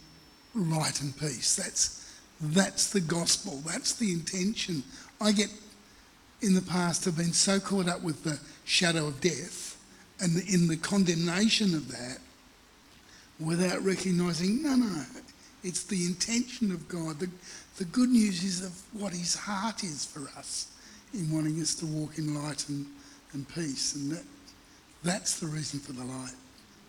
light 0.54 1.00
and 1.02 1.16
peace. 1.18 1.56
That's, 1.56 2.18
that's 2.40 2.90
the 2.90 3.00
gospel. 3.00 3.62
That's 3.66 3.94
the 3.94 4.12
intention. 4.12 4.82
I 5.20 5.32
get, 5.32 5.48
in 6.42 6.54
the 6.54 6.62
past, 6.62 7.04
have 7.04 7.16
been 7.16 7.32
so 7.32 7.58
caught 7.60 7.88
up 7.88 8.02
with 8.02 8.24
the 8.24 8.38
shadow 8.64 9.06
of 9.06 9.20
death 9.20 9.76
and 10.20 10.36
in 10.48 10.68
the 10.68 10.76
condemnation 10.76 11.74
of 11.74 11.88
that 11.88 12.18
without 13.40 13.82
recognizing, 13.82 14.62
no, 14.62 14.76
no, 14.76 15.04
it's 15.62 15.84
the 15.84 16.04
intention 16.04 16.70
of 16.70 16.88
God. 16.88 17.18
The, 17.18 17.30
the 17.78 17.84
good 17.86 18.10
news 18.10 18.44
is 18.44 18.64
of 18.64 18.80
what 18.92 19.12
his 19.12 19.34
heart 19.34 19.82
is 19.82 20.04
for 20.04 20.28
us 20.38 20.68
in 21.12 21.30
wanting 21.30 21.60
us 21.60 21.74
to 21.76 21.86
walk 21.86 22.18
in 22.18 22.34
light 22.34 22.68
and, 22.68 22.86
and 23.32 23.48
peace. 23.48 23.94
And 23.94 24.12
that, 24.12 24.24
that's 25.02 25.40
the 25.40 25.46
reason 25.46 25.80
for 25.80 25.92
the 25.92 26.04
light. 26.04 26.34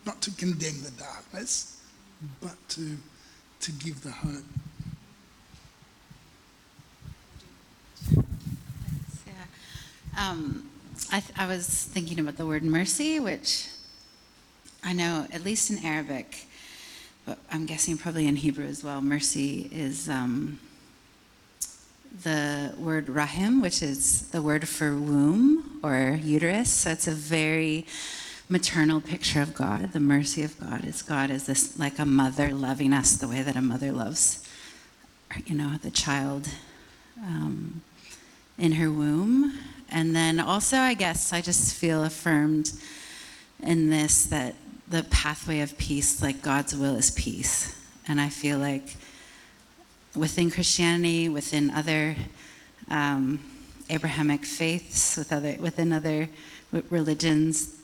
Not 0.04 0.20
to 0.22 0.30
condemn 0.32 0.82
the 0.82 0.90
darkness, 0.92 1.80
but 2.40 2.56
to, 2.70 2.96
to 3.60 3.72
give 3.72 4.02
the 4.02 4.10
hope. 4.10 4.44
Yeah. 9.26 9.32
Um, 10.16 10.70
I, 11.12 11.20
th- 11.20 11.38
I 11.38 11.46
was 11.46 11.66
thinking 11.66 12.18
about 12.18 12.38
the 12.38 12.46
word 12.46 12.62
mercy, 12.62 13.20
which 13.20 13.68
I 14.82 14.94
know, 14.94 15.26
at 15.30 15.44
least 15.44 15.70
in 15.70 15.84
Arabic, 15.84 16.46
but 17.26 17.38
I'm 17.52 17.66
guessing 17.66 17.98
probably 17.98 18.26
in 18.26 18.36
Hebrew 18.36 18.64
as 18.64 18.82
well, 18.82 19.02
mercy 19.02 19.68
is 19.70 20.08
um, 20.08 20.58
the 22.22 22.72
word 22.78 23.10
rahim, 23.10 23.60
which 23.60 23.82
is 23.82 24.28
the 24.28 24.40
word 24.40 24.66
for 24.66 24.96
womb 24.96 25.80
or 25.82 26.18
uterus. 26.22 26.72
So 26.72 26.90
it's 26.90 27.06
a 27.06 27.12
very 27.12 27.86
maternal 28.48 29.02
picture 29.02 29.42
of 29.42 29.52
God. 29.52 29.92
The 29.92 30.00
mercy 30.00 30.42
of 30.44 30.58
God 30.58 30.84
is 30.86 31.02
God 31.02 31.30
is 31.30 31.44
this 31.44 31.78
like 31.78 31.98
a 31.98 32.06
mother 32.06 32.54
loving 32.54 32.94
us 32.94 33.16
the 33.16 33.28
way 33.28 33.42
that 33.42 33.56
a 33.56 33.60
mother 33.60 33.92
loves, 33.92 34.48
you 35.44 35.54
know, 35.54 35.76
the 35.82 35.90
child 35.90 36.48
um, 37.22 37.82
in 38.58 38.72
her 38.72 38.90
womb. 38.90 39.58
And 39.90 40.14
then 40.14 40.40
also, 40.40 40.78
I 40.78 40.94
guess 40.94 41.32
I 41.32 41.40
just 41.40 41.74
feel 41.74 42.04
affirmed 42.04 42.72
in 43.62 43.90
this 43.90 44.26
that 44.26 44.54
the 44.88 45.04
pathway 45.04 45.60
of 45.60 45.76
peace, 45.78 46.22
like 46.22 46.42
God's 46.42 46.76
will 46.76 46.96
is 46.96 47.10
peace. 47.10 47.78
And 48.08 48.20
I 48.20 48.28
feel 48.28 48.58
like 48.58 48.96
within 50.14 50.50
Christianity, 50.50 51.28
within 51.28 51.70
other 51.70 52.16
um, 52.88 53.40
Abrahamic 53.90 54.44
faiths, 54.44 55.16
with 55.16 55.32
other, 55.32 55.56
within 55.58 55.92
other 55.92 56.28
religions, 56.90 57.76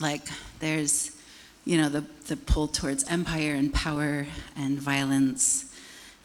like 0.00 0.22
there's, 0.60 1.16
you 1.64 1.76
know, 1.76 1.88
the, 1.88 2.04
the 2.26 2.36
pull 2.36 2.68
towards 2.68 3.04
empire 3.08 3.54
and 3.54 3.72
power 3.72 4.26
and 4.56 4.78
violence. 4.78 5.74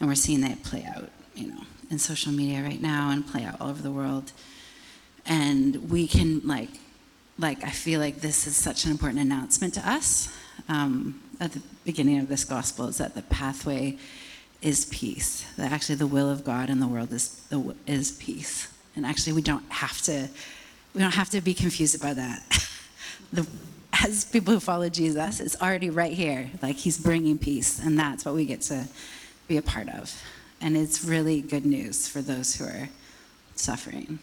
And 0.00 0.08
we're 0.08 0.14
seeing 0.14 0.40
that 0.42 0.62
play 0.62 0.84
out, 0.84 1.10
you 1.34 1.48
know, 1.48 1.62
in 1.90 1.98
social 1.98 2.32
media 2.32 2.62
right 2.62 2.80
now 2.80 3.10
and 3.10 3.26
play 3.26 3.44
out 3.44 3.60
all 3.60 3.70
over 3.70 3.82
the 3.82 3.90
world. 3.90 4.32
And 5.26 5.90
we 5.90 6.06
can, 6.06 6.40
like, 6.46 6.70
like 7.38 7.64
I 7.64 7.70
feel 7.70 8.00
like 8.00 8.20
this 8.20 8.46
is 8.46 8.56
such 8.56 8.84
an 8.84 8.90
important 8.90 9.20
announcement 9.20 9.74
to 9.74 9.88
us 9.88 10.28
um, 10.68 11.20
at 11.40 11.52
the 11.52 11.60
beginning 11.84 12.18
of 12.18 12.28
this 12.28 12.44
gospel 12.44 12.88
is 12.88 12.98
that 12.98 13.14
the 13.14 13.22
pathway 13.22 13.98
is 14.62 14.86
peace. 14.86 15.46
That 15.56 15.72
actually 15.72 15.96
the 15.96 16.06
will 16.06 16.30
of 16.30 16.44
God 16.44 16.70
in 16.70 16.80
the 16.80 16.88
world 16.88 17.12
is 17.12 17.40
is 17.86 18.12
peace. 18.12 18.72
And 18.94 19.04
actually, 19.04 19.34
we 19.34 19.42
don't 19.42 19.70
have 19.70 20.00
to 20.02 20.28
we 20.94 21.00
don't 21.00 21.14
have 21.14 21.30
to 21.30 21.40
be 21.40 21.54
confused 21.54 21.94
about 21.94 22.16
that. 22.16 22.68
the, 23.32 23.46
as 24.04 24.24
people 24.24 24.54
who 24.54 24.60
follow 24.60 24.88
Jesus, 24.88 25.40
it's 25.40 25.60
already 25.60 25.90
right 25.90 26.12
here. 26.12 26.50
Like 26.62 26.76
He's 26.76 26.98
bringing 26.98 27.38
peace, 27.38 27.78
and 27.78 27.98
that's 27.98 28.24
what 28.24 28.34
we 28.34 28.46
get 28.46 28.62
to 28.62 28.86
be 29.46 29.56
a 29.56 29.62
part 29.62 29.88
of. 29.88 30.22
And 30.60 30.76
it's 30.76 31.04
really 31.04 31.42
good 31.42 31.66
news 31.66 32.08
for 32.08 32.22
those 32.22 32.56
who 32.56 32.64
are 32.64 32.88
suffering. 33.54 34.18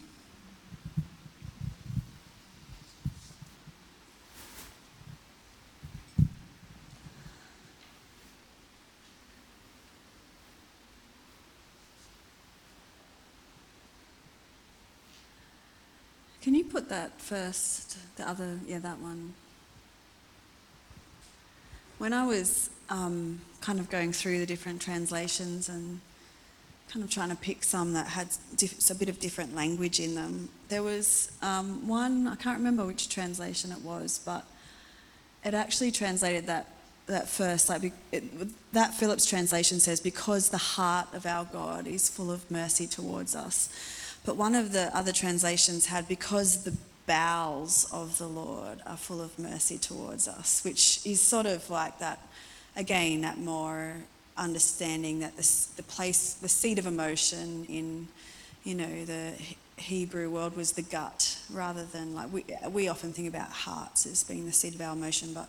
That 16.88 17.20
first, 17.20 17.98
the 18.16 18.28
other, 18.28 18.58
yeah, 18.66 18.78
that 18.80 18.98
one? 18.98 19.34
When 21.98 22.12
I 22.12 22.26
was 22.26 22.70
um, 22.90 23.40
kind 23.60 23.80
of 23.80 23.88
going 23.90 24.12
through 24.12 24.38
the 24.38 24.46
different 24.46 24.82
translations 24.82 25.68
and 25.68 26.00
kind 26.90 27.04
of 27.04 27.10
trying 27.10 27.30
to 27.30 27.36
pick 27.36 27.64
some 27.64 27.94
that 27.94 28.08
had 28.08 28.28
diff- 28.56 28.90
a 28.90 28.94
bit 28.94 29.08
of 29.08 29.18
different 29.18 29.54
language 29.54 29.98
in 29.98 30.14
them, 30.14 30.50
there 30.68 30.82
was 30.82 31.32
um, 31.42 31.88
one, 31.88 32.28
I 32.28 32.36
can't 32.36 32.58
remember 32.58 32.84
which 32.84 33.08
translation 33.08 33.72
it 33.72 33.80
was, 33.80 34.20
but 34.24 34.44
it 35.44 35.54
actually 35.54 35.90
translated 35.90 36.46
that 36.46 36.68
that 37.06 37.28
first, 37.28 37.68
like 37.68 37.92
it, 38.12 38.24
that 38.72 38.94
Phillips 38.94 39.26
translation 39.26 39.78
says, 39.78 40.00
because 40.00 40.48
the 40.48 40.58
heart 40.58 41.08
of 41.12 41.26
our 41.26 41.44
God 41.44 41.86
is 41.86 42.08
full 42.08 42.30
of 42.30 42.50
mercy 42.50 42.86
towards 42.86 43.36
us. 43.36 43.68
But 44.24 44.36
one 44.36 44.54
of 44.54 44.72
the 44.72 44.96
other 44.96 45.12
translations 45.12 45.86
had, 45.86 46.08
because 46.08 46.64
the 46.64 46.74
bowels 47.06 47.86
of 47.92 48.16
the 48.18 48.26
Lord 48.26 48.80
are 48.86 48.96
full 48.96 49.20
of 49.20 49.38
mercy 49.38 49.78
towards 49.78 50.26
us, 50.26 50.64
which 50.64 51.06
is 51.06 51.20
sort 51.20 51.46
of 51.46 51.68
like 51.68 51.98
that, 51.98 52.18
again, 52.76 53.20
that 53.20 53.38
more 53.38 53.94
understanding 54.36 55.20
that 55.20 55.36
the, 55.36 55.66
the 55.76 55.82
place, 55.82 56.34
the 56.34 56.48
seat 56.48 56.78
of 56.78 56.86
emotion 56.86 57.66
in, 57.68 58.08
you 58.64 58.74
know, 58.74 59.04
the 59.04 59.32
Hebrew 59.76 60.30
world 60.30 60.56
was 60.56 60.72
the 60.72 60.82
gut 60.82 61.38
rather 61.52 61.84
than 61.84 62.14
like 62.14 62.32
we, 62.32 62.44
we 62.70 62.88
often 62.88 63.12
think 63.12 63.28
about 63.28 63.50
hearts 63.50 64.06
as 64.06 64.24
being 64.24 64.46
the 64.46 64.52
seat 64.52 64.74
of 64.74 64.80
our 64.80 64.94
emotion, 64.94 65.34
but 65.34 65.48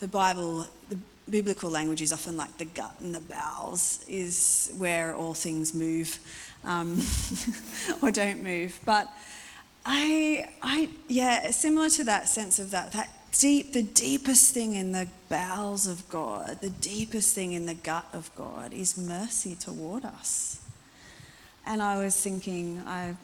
the 0.00 0.08
Bible, 0.08 0.66
the 0.90 0.98
biblical 1.30 1.70
language 1.70 2.02
is 2.02 2.12
often 2.12 2.36
like 2.36 2.56
the 2.58 2.64
gut 2.64 2.94
and 3.00 3.14
the 3.14 3.20
bowels 3.20 4.04
is 4.08 4.72
where 4.78 5.14
all 5.14 5.34
things 5.34 5.74
move 5.74 6.18
um, 6.64 7.00
or 8.02 8.10
don't 8.10 8.42
move. 8.42 8.78
But 8.84 9.08
I, 9.84 10.48
I, 10.62 10.88
yeah, 11.08 11.50
similar 11.50 11.88
to 11.90 12.04
that 12.04 12.28
sense 12.28 12.58
of 12.58 12.70
that, 12.72 12.92
that 12.92 13.10
deep, 13.38 13.72
the 13.72 13.82
deepest 13.82 14.52
thing 14.52 14.74
in 14.74 14.92
the 14.92 15.08
bowels 15.28 15.86
of 15.86 16.08
God, 16.08 16.58
the 16.60 16.70
deepest 16.70 17.34
thing 17.34 17.52
in 17.52 17.66
the 17.66 17.74
gut 17.74 18.06
of 18.12 18.30
God 18.34 18.72
is 18.72 18.98
mercy 18.98 19.54
toward 19.54 20.04
us. 20.04 20.60
And 21.66 21.82
I 21.82 22.02
was 22.02 22.18
thinking, 22.18 22.82
I, 22.86 23.14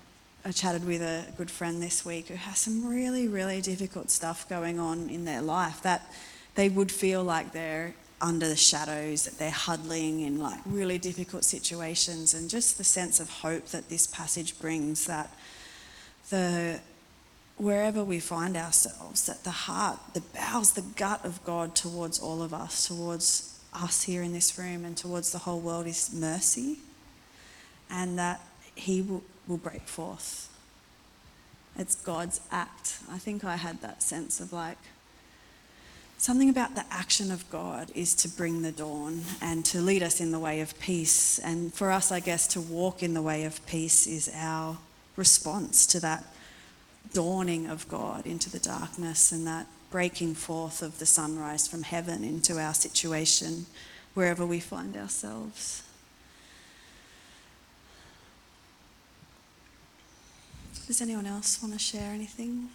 I 0.44 0.52
chatted 0.52 0.86
with 0.86 1.02
a 1.02 1.24
good 1.36 1.50
friend 1.50 1.82
this 1.82 2.04
week 2.04 2.28
who 2.28 2.34
has 2.34 2.58
some 2.58 2.86
really, 2.86 3.28
really 3.28 3.60
difficult 3.60 4.10
stuff 4.10 4.48
going 4.48 4.78
on 4.78 5.08
in 5.08 5.24
their 5.24 5.40
life 5.40 5.82
that 5.82 6.10
they 6.54 6.68
would 6.68 6.92
feel 6.92 7.24
like 7.24 7.52
they're 7.52 7.94
under 8.24 8.48
the 8.48 8.56
shadows, 8.56 9.24
that 9.26 9.38
they're 9.38 9.50
huddling 9.50 10.20
in 10.20 10.38
like 10.38 10.58
really 10.64 10.96
difficult 10.96 11.44
situations, 11.44 12.32
and 12.32 12.48
just 12.48 12.78
the 12.78 12.84
sense 12.84 13.20
of 13.20 13.28
hope 13.28 13.66
that 13.66 13.90
this 13.90 14.06
passage 14.06 14.58
brings 14.58 15.06
that 15.06 15.30
the 16.30 16.80
wherever 17.58 18.02
we 18.02 18.18
find 18.18 18.56
ourselves, 18.56 19.26
that 19.26 19.44
the 19.44 19.50
heart, 19.50 19.98
the 20.14 20.22
bowels, 20.34 20.72
the 20.72 20.82
gut 20.96 21.22
of 21.24 21.44
God 21.44 21.76
towards 21.76 22.18
all 22.18 22.42
of 22.42 22.54
us, 22.54 22.88
towards 22.88 23.60
us 23.74 24.04
here 24.04 24.22
in 24.22 24.32
this 24.32 24.58
room, 24.58 24.86
and 24.86 24.96
towards 24.96 25.30
the 25.30 25.38
whole 25.38 25.60
world 25.60 25.86
is 25.86 26.10
mercy, 26.12 26.78
and 27.90 28.18
that 28.18 28.40
He 28.74 29.02
will, 29.02 29.22
will 29.46 29.58
break 29.58 29.86
forth. 29.86 30.48
It's 31.76 31.94
God's 31.94 32.40
act. 32.50 33.00
I 33.10 33.18
think 33.18 33.44
I 33.44 33.56
had 33.56 33.82
that 33.82 34.02
sense 34.02 34.40
of 34.40 34.52
like, 34.52 34.78
Something 36.24 36.48
about 36.48 36.74
the 36.74 36.86
action 36.90 37.30
of 37.30 37.50
God 37.50 37.92
is 37.94 38.14
to 38.14 38.30
bring 38.30 38.62
the 38.62 38.72
dawn 38.72 39.20
and 39.42 39.62
to 39.66 39.82
lead 39.82 40.02
us 40.02 40.22
in 40.22 40.30
the 40.30 40.38
way 40.38 40.62
of 40.62 40.80
peace. 40.80 41.38
And 41.38 41.70
for 41.74 41.90
us, 41.90 42.10
I 42.10 42.20
guess, 42.20 42.46
to 42.46 42.62
walk 42.62 43.02
in 43.02 43.12
the 43.12 43.20
way 43.20 43.44
of 43.44 43.66
peace 43.66 44.06
is 44.06 44.32
our 44.34 44.78
response 45.16 45.84
to 45.88 46.00
that 46.00 46.24
dawning 47.12 47.66
of 47.66 47.86
God 47.88 48.24
into 48.24 48.48
the 48.48 48.58
darkness 48.58 49.32
and 49.32 49.46
that 49.46 49.66
breaking 49.90 50.34
forth 50.34 50.80
of 50.80 50.98
the 50.98 51.04
sunrise 51.04 51.68
from 51.68 51.82
heaven 51.82 52.24
into 52.24 52.58
our 52.58 52.72
situation 52.72 53.66
wherever 54.14 54.46
we 54.46 54.60
find 54.60 54.96
ourselves. 54.96 55.82
Does 60.86 61.02
anyone 61.02 61.26
else 61.26 61.60
want 61.62 61.74
to 61.74 61.78
share 61.78 62.12
anything? 62.12 62.70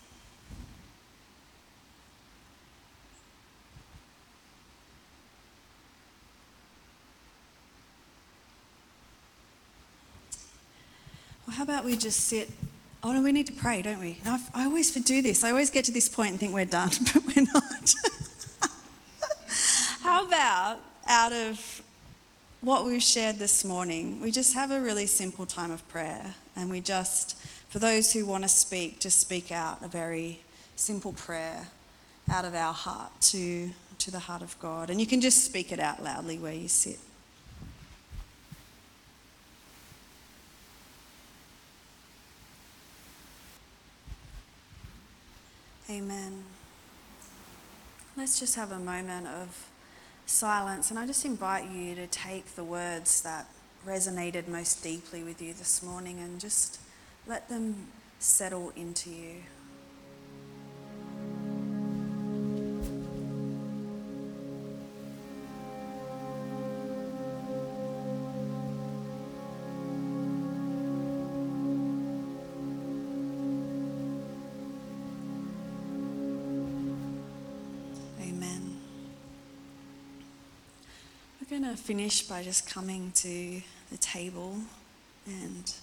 Well, 11.49 11.55
how 11.55 11.63
about 11.63 11.83
we 11.83 11.97
just 11.97 12.27
sit? 12.27 12.47
Oh 13.01 13.11
no, 13.11 13.23
we 13.23 13.31
need 13.31 13.47
to 13.47 13.53
pray, 13.53 13.81
don't 13.81 13.99
we? 13.99 14.19
I, 14.23 14.39
I 14.53 14.65
always 14.65 14.91
do 14.91 15.23
this. 15.23 15.43
I 15.43 15.49
always 15.49 15.71
get 15.71 15.83
to 15.85 15.91
this 15.91 16.07
point 16.07 16.29
and 16.29 16.39
think 16.39 16.53
we're 16.53 16.63
done, 16.63 16.91
but 17.11 17.25
we're 17.25 17.47
not. 17.51 17.95
how 20.01 20.27
about 20.27 20.77
out 21.07 21.33
of 21.33 21.81
what 22.61 22.85
we've 22.85 23.01
shared 23.01 23.37
this 23.37 23.65
morning, 23.65 24.21
we 24.21 24.29
just 24.29 24.53
have 24.53 24.69
a 24.69 24.79
really 24.79 25.07
simple 25.07 25.47
time 25.47 25.71
of 25.71 25.87
prayer. 25.89 26.35
And 26.55 26.69
we 26.69 26.81
just, 26.81 27.35
for 27.69 27.79
those 27.79 28.13
who 28.13 28.27
want 28.27 28.43
to 28.43 28.49
speak, 28.49 28.99
just 28.99 29.19
speak 29.19 29.51
out 29.51 29.83
a 29.83 29.87
very 29.87 30.41
simple 30.75 31.13
prayer 31.13 31.65
out 32.31 32.45
of 32.45 32.53
our 32.53 32.73
heart 32.73 33.09
to, 33.21 33.71
to 33.97 34.11
the 34.11 34.19
heart 34.19 34.43
of 34.43 34.55
God. 34.59 34.91
And 34.91 35.01
you 35.01 35.07
can 35.07 35.19
just 35.19 35.45
speak 35.45 35.71
it 35.71 35.79
out 35.79 36.03
loudly 36.03 36.37
where 36.37 36.53
you 36.53 36.67
sit. 36.67 36.99
Amen. 45.89 46.43
Let's 48.15 48.39
just 48.39 48.55
have 48.55 48.71
a 48.71 48.77
moment 48.77 49.25
of 49.25 49.69
silence, 50.27 50.91
and 50.91 50.99
I 50.99 51.07
just 51.07 51.25
invite 51.25 51.67
you 51.71 51.95
to 51.95 52.05
take 52.05 52.45
the 52.53 52.63
words 52.63 53.23
that 53.23 53.47
resonated 53.87 54.47
most 54.47 54.83
deeply 54.83 55.23
with 55.23 55.41
you 55.41 55.51
this 55.53 55.81
morning 55.81 56.19
and 56.19 56.39
just 56.39 56.79
let 57.25 57.49
them 57.49 57.87
settle 58.19 58.71
into 58.75 59.09
you. 59.09 59.37
Finish 81.79 82.21
by 82.21 82.43
just 82.43 82.69
coming 82.69 83.11
to 83.15 83.61
the 83.91 83.97
table. 83.97 84.57
And 85.25 85.73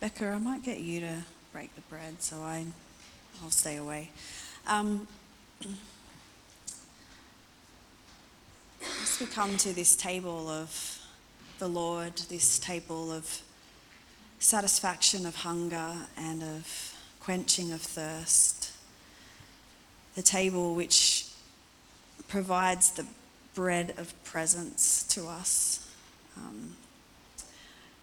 Becca, 0.00 0.28
I 0.28 0.38
might 0.38 0.62
get 0.62 0.80
you 0.80 1.00
to 1.00 1.16
break 1.52 1.74
the 1.74 1.80
bread 1.82 2.20
so 2.22 2.36
I, 2.38 2.66
I'll 3.42 3.50
stay 3.50 3.76
away. 3.76 4.10
Um, 4.66 5.08
as 9.02 9.18
we 9.20 9.26
come 9.26 9.56
to 9.58 9.72
this 9.72 9.96
table 9.96 10.48
of 10.48 10.98
the 11.58 11.68
Lord, 11.68 12.16
this 12.28 12.58
table 12.58 13.12
of 13.12 13.42
satisfaction 14.38 15.26
of 15.26 15.36
hunger 15.36 15.92
and 16.16 16.42
of 16.42 16.94
quenching 17.20 17.72
of 17.72 17.80
thirst, 17.80 18.72
the 20.14 20.22
table 20.22 20.74
which 20.74 21.26
provides 22.28 22.92
the 22.92 23.04
bread 23.54 23.94
of 23.98 24.12
presence 24.24 25.02
to 25.04 25.26
us. 25.26 25.88
Um, 26.36 26.76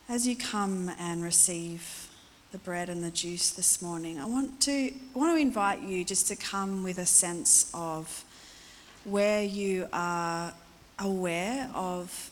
as 0.10 0.28
you 0.28 0.36
come 0.36 0.92
and 1.00 1.24
receive 1.24 2.10
the 2.52 2.58
bread 2.60 2.90
and 2.90 3.04
the 3.04 3.12
juice 3.12 3.52
this 3.52 3.82
morning, 3.82 4.20
I 4.20 4.26
want 4.26 4.62
to 4.62 4.72
I 4.72 5.18
want 5.18 5.36
to 5.36 5.42
invite 5.42 5.82
you 5.82 6.04
just 6.04 6.28
to 6.28 6.36
come 6.36 6.84
with 6.84 6.98
a 6.98 7.06
sense 7.06 7.70
of 7.74 8.24
where 9.04 9.44
you 9.44 9.88
are 9.94 10.54
aware 11.00 11.70
of 11.74 12.32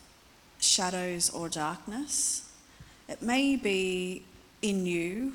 shadows 0.60 1.30
or 1.30 1.50
darkness. 1.50 2.50
It 3.08 3.22
may 3.22 3.56
be 3.56 4.24
in 4.62 4.86
you, 4.86 5.34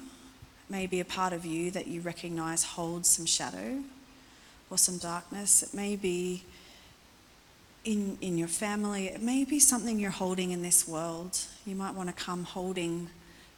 may 0.68 0.87
be 0.87 1.01
a 1.01 1.05
part 1.05 1.33
of 1.33 1.45
you 1.45 1.70
that 1.70 1.87
you 1.87 2.01
recognize 2.01 2.64
holds 2.64 3.09
some 3.09 3.26
shadow 3.26 3.83
or 4.70 4.78
some 4.78 4.99
darkness. 4.99 5.62
It 5.62 5.74
may 5.74 5.97
be 5.97 6.43
in, 7.85 8.18
in 8.20 8.37
your 8.37 8.49
family. 8.49 9.07
It 9.09 9.22
may 9.22 9.45
be 9.45 9.59
something 9.59 9.99
you're 9.99 10.11
holding 10.11 10.51
in 10.51 10.62
this 10.62 10.87
world. 10.87 11.39
You 11.66 11.74
might 11.74 11.95
want 11.95 12.09
to 12.09 12.24
come 12.24 12.45
holding 12.45 13.09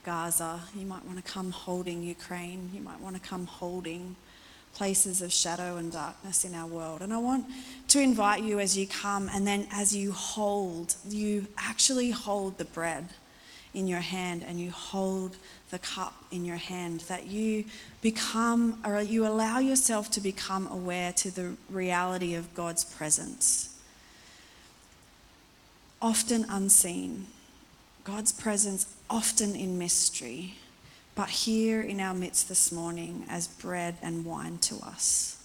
Gaza. 0.05 0.61
You 0.75 0.87
might 0.87 1.05
want 1.05 1.25
to 1.25 1.31
come 1.31 1.51
holding 1.51 2.03
Ukraine. 2.03 2.71
You 2.73 2.81
might 2.81 3.01
want 3.01 3.17
to 3.17 3.23
come 3.23 3.47
holding 3.47 4.17
places 4.75 5.21
of 5.21 5.33
shadow 5.33 5.77
and 5.77 5.93
darkness 5.93 6.45
in 6.45 6.55
our 6.55 6.67
world. 6.67 7.03
And 7.03 7.13
I 7.13 7.19
want 7.19 7.47
to 7.89 8.01
invite 8.01 8.43
you 8.43 8.59
as 8.59 8.77
you 8.77 8.87
come 8.87 9.29
and 9.29 9.47
then 9.47 9.67
as 9.71 9.95
you 9.95 10.13
hold, 10.13 10.95
you 11.07 11.47
actually 11.59 12.11
hold 12.11 12.59
the 12.59 12.65
bread 12.65 13.09
in 13.75 13.87
your 13.87 14.01
hand 14.01 14.45
and 14.47 14.61
you 14.61 14.71
hold 14.71 15.37
the 15.71 15.79
cup 15.79 16.15
in 16.31 16.45
your 16.45 16.57
hand, 16.57 17.01
that 17.01 17.27
you 17.27 17.65
become 18.03 18.79
or 18.85 19.01
you 19.01 19.27
allow 19.27 19.59
yourself 19.59 20.11
to 20.11 20.21
become 20.21 20.67
aware 20.69 21.13
to 21.13 21.31
the 21.31 21.55
reality 21.71 22.35
of 22.35 22.55
God's 22.55 22.85
presence 22.85 23.72
often 26.03 26.45
unseen, 26.49 27.29
God's 28.05 28.33
presence 28.33 28.95
often 29.09 29.55
in 29.55 29.79
mystery, 29.79 30.57
but 31.15 31.31
here 31.31 31.81
in 31.81 32.01
our 32.01 32.13
midst 32.13 32.49
this 32.49 32.73
morning 32.73 33.25
as 33.29 33.47
bread 33.47 33.97
and 34.03 34.25
wine 34.25 34.59
to 34.59 34.77
us. 34.85 35.43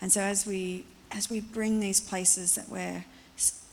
And 0.00 0.10
so 0.12 0.20
as 0.20 0.44
we 0.44 0.84
as 1.12 1.30
we 1.30 1.38
bring 1.38 1.78
these 1.78 2.00
places 2.00 2.56
that 2.56 2.68
we're 2.68 3.04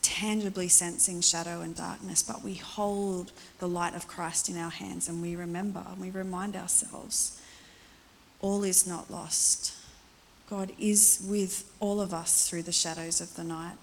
tangibly 0.03 0.67
sensing 0.67 1.19
shadow 1.19 1.61
and 1.61 1.75
darkness, 1.75 2.21
but 2.21 2.43
we 2.43 2.53
hold 2.53 3.31
the 3.57 3.67
light 3.67 3.95
of 3.95 4.07
Christ 4.07 4.49
in 4.49 4.57
our 4.57 4.69
hands 4.69 5.09
and 5.09 5.19
we 5.19 5.35
remember 5.35 5.83
and 5.89 5.99
we 5.99 6.11
remind 6.11 6.55
ourselves 6.55 7.41
all 8.39 8.63
is 8.63 8.85
not 8.85 9.09
lost. 9.09 9.73
God 10.49 10.73
is 10.77 11.25
with 11.27 11.71
all 11.79 11.99
of 11.99 12.13
us 12.13 12.47
through 12.47 12.63
the 12.63 12.71
shadows 12.71 13.21
of 13.21 13.35
the 13.35 13.43
night. 13.43 13.77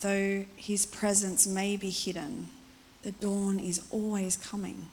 Though 0.00 0.44
his 0.56 0.86
presence 0.86 1.46
may 1.46 1.76
be 1.76 1.90
hidden, 1.90 2.48
the 3.02 3.12
dawn 3.12 3.58
is 3.58 3.82
always 3.90 4.36
coming. 4.36 4.86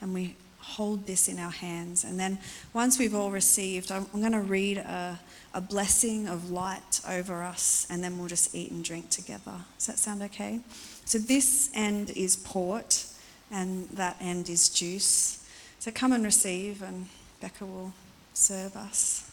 And 0.00 0.12
we 0.12 0.36
hold 0.58 1.06
this 1.06 1.28
in 1.28 1.38
our 1.38 1.50
hands. 1.50 2.04
And 2.04 2.18
then 2.18 2.38
once 2.72 2.98
we've 2.98 3.14
all 3.14 3.30
received, 3.30 3.92
I'm, 3.92 4.06
going 4.12 4.32
to 4.32 4.40
read 4.40 4.78
a, 4.78 5.20
a 5.52 5.60
blessing 5.60 6.26
of 6.26 6.50
light 6.50 7.00
over 7.08 7.42
us, 7.42 7.86
and 7.90 8.02
then 8.02 8.18
we'll 8.18 8.28
just 8.28 8.54
eat 8.54 8.70
and 8.70 8.82
drink 8.82 9.10
together. 9.10 9.52
Does 9.78 9.86
that 9.86 9.98
sound 9.98 10.22
okay? 10.22 10.60
So 11.04 11.18
this 11.18 11.70
end 11.74 12.10
is 12.10 12.36
port, 12.36 13.06
and 13.50 13.88
that 13.90 14.16
end 14.20 14.48
is 14.48 14.68
juice. 14.68 15.46
So 15.78 15.90
come 15.90 16.12
and 16.12 16.24
receive, 16.24 16.82
and 16.82 17.06
Becca 17.40 17.66
will 17.66 17.92
serve 18.32 18.74
us. 18.74 19.30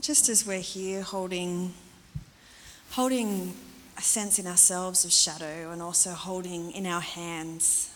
Just 0.00 0.28
as 0.28 0.46
we're 0.46 0.60
here 0.60 1.02
holding 1.02 1.72
holding 2.90 3.54
a 3.96 4.02
sense 4.02 4.38
in 4.38 4.46
ourselves 4.46 5.04
of 5.04 5.12
shadow 5.12 5.70
and 5.70 5.82
also 5.82 6.10
holding 6.10 6.70
in 6.72 6.86
our 6.86 7.00
hands 7.00 7.90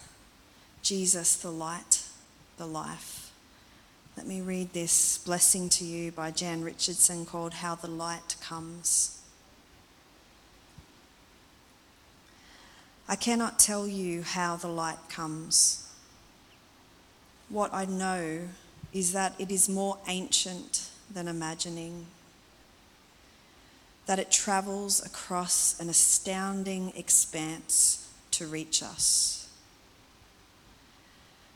Jesus, 0.82 1.36
the 1.36 1.50
light, 1.50 2.02
the 2.58 2.66
life. 2.66 3.30
Let 4.16 4.26
me 4.26 4.40
read 4.40 4.72
this 4.72 5.18
blessing 5.18 5.68
to 5.70 5.84
you 5.84 6.10
by 6.10 6.32
Jan 6.32 6.64
Richardson 6.64 7.24
called 7.24 7.54
How 7.54 7.76
the 7.76 7.88
Light 7.88 8.34
Comes. 8.42 9.20
I 13.08 13.14
cannot 13.14 13.60
tell 13.60 13.86
you 13.86 14.22
how 14.22 14.56
the 14.56 14.68
light 14.68 14.98
comes. 15.08 15.88
What 17.48 17.72
I 17.72 17.84
know 17.84 18.48
is 18.92 19.12
that 19.12 19.34
it 19.38 19.50
is 19.50 19.68
more 19.68 19.98
ancient 20.08 20.88
than 21.12 21.28
imagining 21.28 22.06
that 24.06 24.18
it 24.18 24.30
travels 24.30 25.04
across 25.04 25.78
an 25.78 25.88
astounding 25.88 26.92
expanse 26.96 28.10
to 28.32 28.46
reach 28.46 28.82
us, 28.82 29.48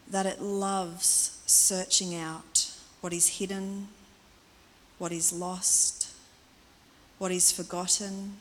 that 0.09 0.27
it 0.27 0.41
loves 0.41 1.39
searching 1.47 2.15
out 2.15 2.71
what 3.01 3.13
is 3.13 3.39
hidden, 3.39 3.89
what 4.99 5.13
is 5.13 5.33
lost, 5.33 6.13
what 7.19 7.33
is 7.33 7.51
forgotten, 7.51 8.37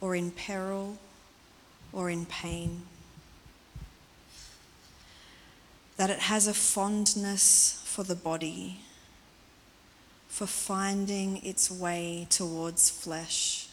or 0.00 0.14
in 0.14 0.30
peril, 0.30 0.96
or 1.92 2.08
in 2.08 2.24
pain. 2.24 2.82
That 5.96 6.10
it 6.10 6.20
has 6.20 6.46
a 6.46 6.54
fondness 6.54 7.82
for 7.84 8.04
the 8.04 8.14
body 8.14 8.80
for 10.38 10.46
finding 10.46 11.44
its 11.44 11.68
way 11.68 12.24
towards 12.30 12.88
flesh, 12.88 13.66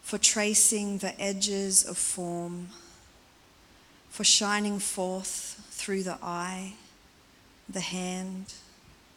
for 0.00 0.16
tracing 0.16 0.98
the 0.98 1.20
edges 1.20 1.84
of 1.84 1.98
form, 1.98 2.68
for 4.10 4.22
shining 4.22 4.78
forth 4.78 5.60
through 5.72 6.04
the 6.04 6.16
eye, 6.22 6.74
the 7.68 7.80
hand, 7.80 8.54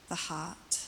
the 0.09 0.15
heart. 0.15 0.87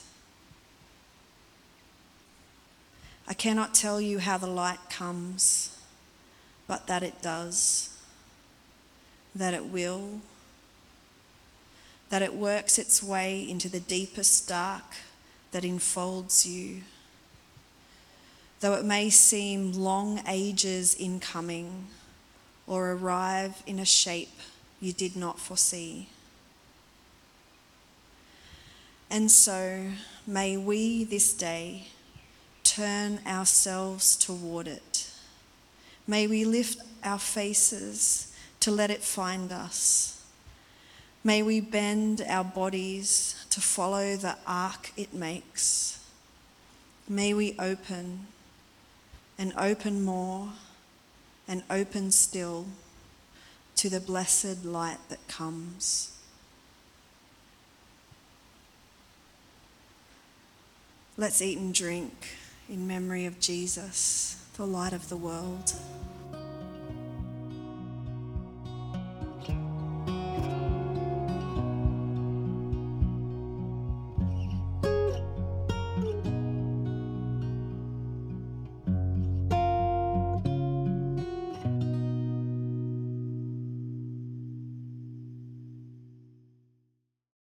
I 3.28 3.32
cannot 3.32 3.72
tell 3.72 4.00
you 4.00 4.18
how 4.18 4.36
the 4.36 4.48
light 4.48 4.90
comes, 4.90 5.78
but 6.66 6.88
that 6.88 7.04
it 7.04 7.22
does, 7.22 7.96
that 9.36 9.54
it 9.54 9.66
will, 9.66 10.22
that 12.08 12.20
it 12.20 12.34
works 12.34 12.80
its 12.80 13.00
way 13.00 13.48
into 13.48 13.68
the 13.68 13.78
deepest 13.78 14.48
dark 14.48 14.96
that 15.52 15.64
enfolds 15.64 16.46
you. 16.46 16.82
though 18.60 18.74
it 18.74 18.84
may 18.84 19.08
seem 19.10 19.72
long 19.72 20.20
ages 20.28 20.94
in 20.94 21.18
coming 21.18 21.86
or 22.66 22.92
arrive 22.92 23.62
in 23.66 23.78
a 23.78 23.84
shape 23.84 24.38
you 24.80 24.92
did 24.92 25.16
not 25.16 25.38
foresee. 25.38 26.08
And 29.10 29.30
so 29.30 29.86
may 30.26 30.56
we 30.56 31.04
this 31.04 31.32
day 31.32 31.88
turn 32.62 33.18
ourselves 33.26 34.14
toward 34.14 34.68
it. 34.68 35.10
May 36.06 36.26
we 36.26 36.44
lift 36.44 36.80
our 37.02 37.18
faces 37.18 38.32
to 38.60 38.70
let 38.70 38.90
it 38.90 39.02
find 39.02 39.50
us. 39.52 40.22
May 41.24 41.42
we 41.42 41.60
bend 41.60 42.22
our 42.28 42.44
bodies 42.44 43.39
to 43.50 43.60
follow 43.60 44.16
the 44.16 44.36
arc 44.46 44.92
it 44.96 45.12
makes. 45.12 45.98
May 47.08 47.34
we 47.34 47.56
open 47.58 48.26
and 49.38 49.52
open 49.56 50.02
more 50.02 50.50
and 51.48 51.62
open 51.68 52.12
still 52.12 52.66
to 53.76 53.88
the 53.88 54.00
blessed 54.00 54.64
light 54.64 54.98
that 55.08 55.26
comes. 55.26 56.16
Let's 61.16 61.42
eat 61.42 61.58
and 61.58 61.74
drink 61.74 62.12
in 62.68 62.86
memory 62.86 63.26
of 63.26 63.40
Jesus, 63.40 64.42
the 64.56 64.66
light 64.66 64.92
of 64.92 65.08
the 65.08 65.16
world. 65.16 65.72